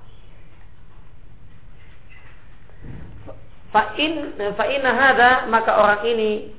[3.76, 6.56] Fa'in fa'ina hada maka orang ini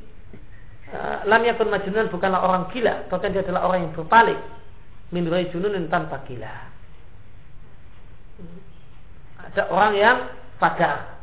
[0.92, 4.40] uh, lam yakun majnun bukanlah orang gila, bahkan dia adalah orang yang berpaling
[5.08, 6.73] min jununin tanpa gila.
[9.54, 10.16] Ada orang yang
[10.58, 11.14] sadar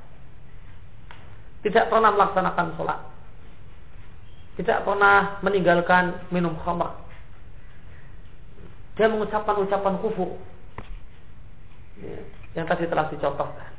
[1.62, 3.00] tidak pernah melaksanakan sholat
[4.56, 6.96] tidak pernah meninggalkan minum khamr
[8.96, 10.40] dia mengucapkan ucapan kufu
[12.56, 13.72] yang tadi telah dicontohkan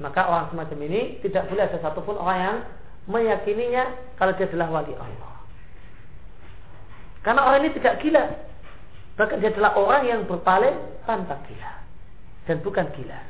[0.00, 2.56] maka orang semacam ini tidak boleh ada satupun orang yang
[3.04, 5.32] meyakininya kalau dia adalah wali Allah.
[7.20, 8.24] Karena orang ini tidak gila.
[9.20, 10.72] Bahkan dia adalah orang yang berpaling
[11.04, 11.72] tanpa gila.
[12.48, 13.20] Dan bukan gila.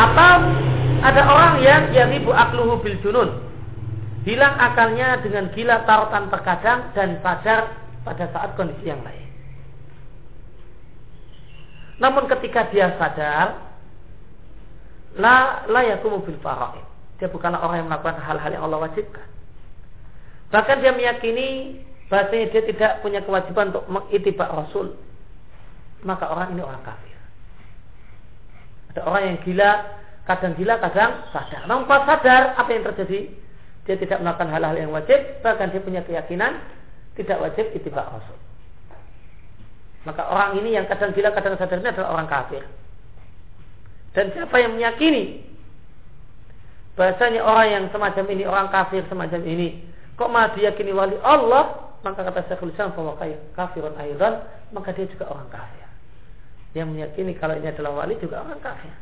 [0.00, 0.36] Atau
[1.00, 3.30] ada orang yang yaribu akluhu bil junun.
[4.24, 7.72] Hilang akalnya dengan gila tarutan terkadang dan sadar
[8.04, 9.28] pada saat kondisi yang lain.
[12.00, 13.60] Namun ketika dia sadar,
[15.16, 16.84] la la yakumu faraid.
[17.20, 19.28] Dia bukanlah orang yang melakukan hal-hal yang Allah wajibkan.
[20.48, 21.80] Bahkan dia meyakini
[22.10, 24.98] bahasanya dia tidak punya kewajiban untuk mengitibak Rasul.
[26.02, 27.16] Maka orang ini orang kafir.
[28.90, 29.70] Ada orang yang gila,
[30.26, 31.62] kadang gila, kadang sadar.
[31.70, 33.20] Namun pas sadar, apa yang terjadi?
[33.86, 36.58] Dia tidak melakukan hal-hal yang wajib, bahkan dia punya keyakinan
[37.14, 38.38] tidak wajib itibak Rasul.
[40.08, 42.64] Maka orang ini yang kadang gila kadang sadar ini adalah orang kafir.
[44.16, 45.46] Dan siapa yang meyakini
[46.98, 49.86] bahasanya orang yang semacam ini orang kafir semacam ini
[50.18, 53.20] kok malah diyakini wali Allah maka kata Syekhul Islam bahwa
[53.56, 55.86] kafirun aidan maka dia juga orang kafir.
[56.72, 58.94] Yang meyakini kalau ini adalah wali juga orang kafir.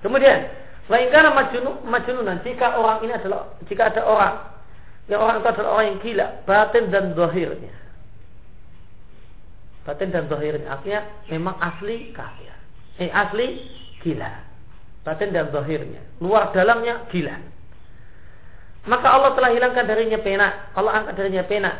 [0.00, 0.46] Kemudian,
[0.88, 4.36] karena majnun majnunan jika orang ini adalah jika ada orang
[5.10, 7.74] yang orang itu adalah orang yang gila, batin dan zahirnya
[9.86, 11.00] batin dan zahirnya artinya
[11.30, 12.50] memang asli kafir.
[12.98, 13.62] Eh asli
[14.02, 14.42] gila.
[15.06, 17.38] Batin dan zahirnya luar dalamnya gila
[18.86, 21.72] maka Allah telah hilangkan darinya pena Allah angkat darinya pena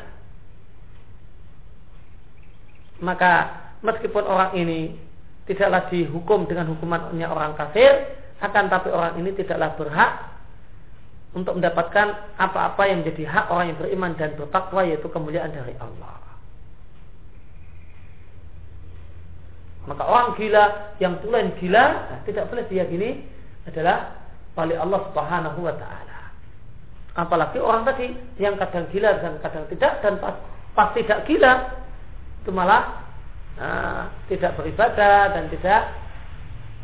[3.00, 3.32] maka
[3.84, 4.96] meskipun orang ini
[5.46, 7.90] tidaklah dihukum dengan hukumannya orang kafir
[8.42, 10.36] akan tapi orang ini tidaklah berhak
[11.36, 16.16] untuk mendapatkan apa-apa yang menjadi hak orang yang beriman dan bertakwa yaitu kemuliaan dari Allah.
[19.86, 20.64] Maka orang gila
[20.98, 23.22] yang tulen gila nah, tidak boleh diyakini
[23.68, 24.16] adalah
[24.56, 26.15] wali Allah Subhanahu wa taala.
[27.16, 30.36] Apalagi orang tadi yang kadang gila dan kadang tidak dan pas,
[30.76, 31.52] pas tidak gila
[32.44, 33.02] itu malah
[33.56, 35.82] nah, tidak beribadah dan tidak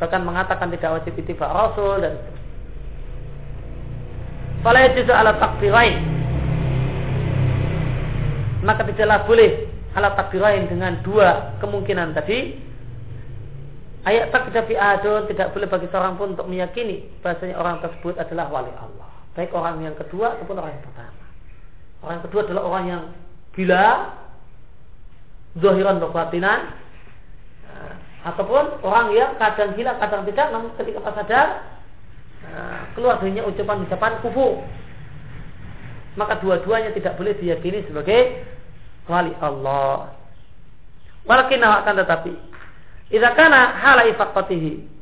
[0.01, 2.17] bahkan mengatakan tidak wajib ittiba Rasul dan
[4.65, 6.01] Fala yajuzu ala takbirain
[8.65, 12.57] maka tidaklah boleh ala takbirain dengan dua kemungkinan tadi
[14.03, 18.51] Ayat tak fi adun tidak boleh bagi seorang pun untuk meyakini bahasanya orang tersebut adalah
[18.51, 19.02] wali Allah.
[19.33, 21.23] Baik orang yang kedua ataupun orang yang pertama.
[22.05, 23.03] Orang kedua adalah orang yang
[23.57, 23.85] gila,
[25.57, 26.59] zahiran batinan,
[27.65, 27.93] nah,
[28.33, 31.47] ataupun orang yang kadang gila, kadang tidak, namun ketika pas sadar
[32.45, 34.61] nah, keluar darinya ucapan-ucapan kufu.
[36.13, 38.45] Maka dua-duanya tidak boleh diyakini sebagai
[39.09, 40.13] wali Allah.
[41.25, 42.33] Walakin akan tetapi
[43.13, 44.92] Idza kana hala ifaqatihi.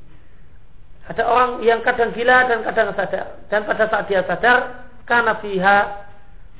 [1.09, 3.41] Ada orang yang kadang gila dan kadang sadar.
[3.49, 5.77] Dan pada saat dia sadar, karena fiha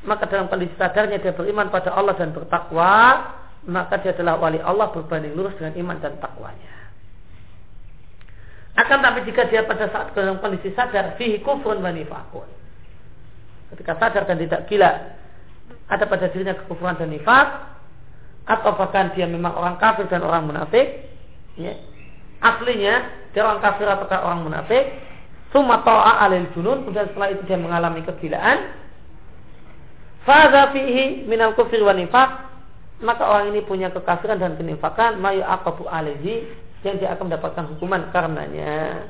[0.02, 3.22] maka dalam kondisi sadarnya dia beriman pada Allah dan bertakwa,
[3.70, 6.74] maka dia adalah wali Allah berbanding lurus dengan iman dan takwanya.
[8.82, 12.50] Akan tapi jika dia pada saat dalam kondisi sadar, fihi kufrun wa nifakun.
[13.76, 14.90] Ketika sadar dan tidak gila,
[15.92, 17.48] ada pada dirinya kekufuran dan nifak,
[18.50, 21.08] atau bahkan dia memang orang kafir dan orang munafik,
[21.62, 21.78] ya,
[22.42, 22.96] aslinya
[23.32, 24.92] dia orang kafir atau orang munafik?
[25.56, 28.76] Summa ta'a alil junun kemudian setelah itu dia mengalami kegilaan.
[30.28, 32.52] Fadha fihi minal kufir wa nifaq
[33.02, 36.46] maka orang ini punya kekafiran dan kenifakan mayu akabu alaihi
[36.86, 39.06] yang dia akan mendapatkan hukuman karenanya.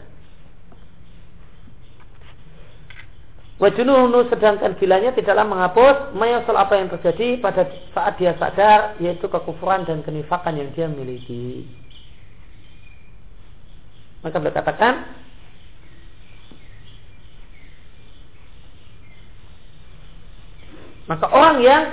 [3.61, 9.85] Wajununu sedangkan gilanya tidaklah menghapus mayasal apa yang terjadi pada saat dia sadar yaitu kekufuran
[9.85, 11.69] dan kenifakan yang dia miliki.
[14.21, 15.21] Maka beliau katakan
[21.11, 21.83] Maka orang yang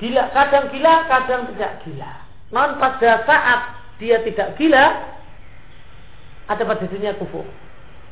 [0.00, 2.12] gila, kadang gila, kadang tidak gila.
[2.48, 3.60] Non pada saat
[4.00, 5.04] dia tidak gila,
[6.48, 7.44] ada pada dirinya kufur.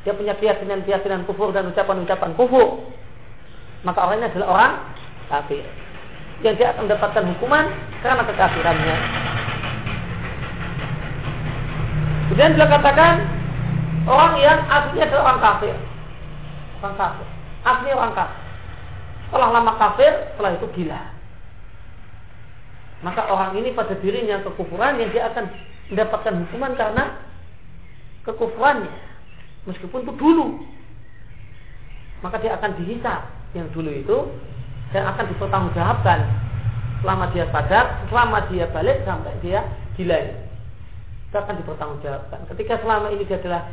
[0.04, 2.84] Dia punya keyakinan-keyakinan kufur dan ucapan-ucapan kufur.
[3.80, 4.72] Maka orang ini adalah orang
[5.32, 5.64] kafir.
[6.44, 7.64] Yang dia akan mendapatkan hukuman
[8.04, 8.96] karena kekafirannya.
[12.28, 13.14] Kemudian beliau katakan
[14.02, 15.76] Orang yang aslinya adalah orang kafir.
[16.82, 17.26] Orang kafir.
[17.62, 18.40] Asli orang kafir.
[19.30, 21.00] Setelah lama kafir, setelah itu gila.
[23.02, 25.50] Maka orang ini pada dirinya kekufuran yang dia akan
[25.90, 27.04] mendapatkan hukuman karena
[28.26, 28.94] kekufurannya.
[29.66, 30.46] Meskipun itu dulu.
[32.22, 33.20] Maka dia akan dihisap
[33.54, 34.18] yang dulu itu
[34.94, 36.18] dan akan dipertanggungjawabkan
[37.02, 39.66] selama dia sadar, selama dia balik sampai dia
[39.98, 40.38] gila itu.
[41.34, 42.46] Akan dipertanggungjawabkan.
[42.54, 43.66] Ketika selama ini dia adalah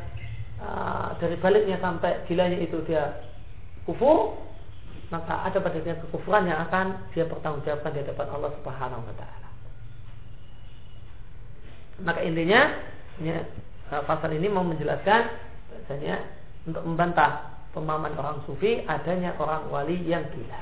[0.60, 3.16] Ah, dari baliknya sampai gilanya itu dia
[3.88, 4.36] kufur
[5.08, 9.50] maka ada pada dia kekufuran yang akan dia pertanggungjawabkan di hadapan Allah Subhanahu wa taala.
[12.04, 12.62] Maka intinya
[13.24, 13.42] ya,
[14.06, 15.22] pasal ini mau menjelaskan
[15.74, 16.28] bahasanya
[16.70, 20.62] untuk membantah pemahaman orang sufi adanya orang wali yang gila.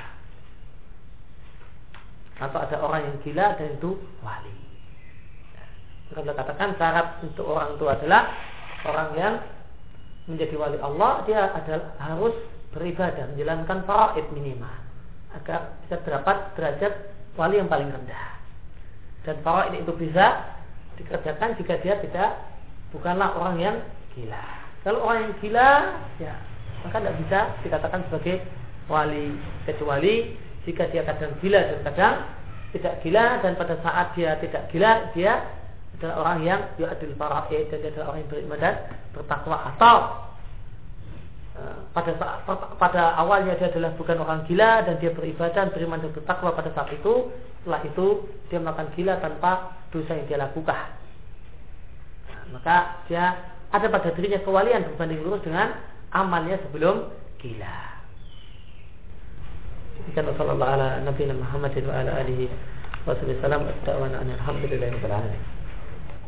[2.38, 4.56] Atau ada orang yang gila dan itu wali.
[6.14, 8.32] Maka katakan syarat untuk orang itu adalah
[8.88, 9.34] orang yang
[10.28, 12.36] menjadi wali Allah dia adalah harus
[12.76, 14.76] beribadah menjalankan faraid minimal.
[15.34, 16.94] Agar bisa terdapat derajat
[17.40, 18.28] wali yang paling rendah.
[19.24, 20.56] Dan faraid itu bisa
[21.00, 22.44] dikerjakan jika dia tidak
[22.92, 23.78] bukanlah orang yang
[24.14, 24.46] gila.
[24.84, 25.70] Kalau orang yang gila
[26.20, 26.34] ya
[26.86, 28.36] maka tidak bisa dikatakan sebagai
[28.92, 29.36] wali.
[29.64, 30.36] Kecuali
[30.68, 32.16] jika dia kadang gila dan kadang
[32.76, 35.40] tidak gila dan pada saat dia tidak gila dia
[35.98, 38.76] adalah orang yang yu'adil faraid dan adalah orang yang beriman dan
[39.18, 39.98] bertakwa atau
[41.58, 42.38] eh, pada saat,
[42.78, 46.94] pada awalnya dia adalah bukan orang gila dan dia beribadah beriman dan bertakwa pada saat
[46.94, 47.34] itu
[47.66, 48.06] setelah itu
[48.54, 50.86] dia melakukan gila tanpa dosa yang dia lakukan
[52.30, 52.78] nah, maka
[53.10, 53.26] dia
[53.74, 55.82] ada pada dirinya kewalian berbanding lurus dengan
[56.14, 57.10] amalnya sebelum
[57.42, 57.98] gila
[59.98, 62.46] Demikian Rasulullah ala Nabi Muhammad wa ala alihi
[63.10, 63.66] wa sallam.
[63.66, 65.57] Alhamdulillah.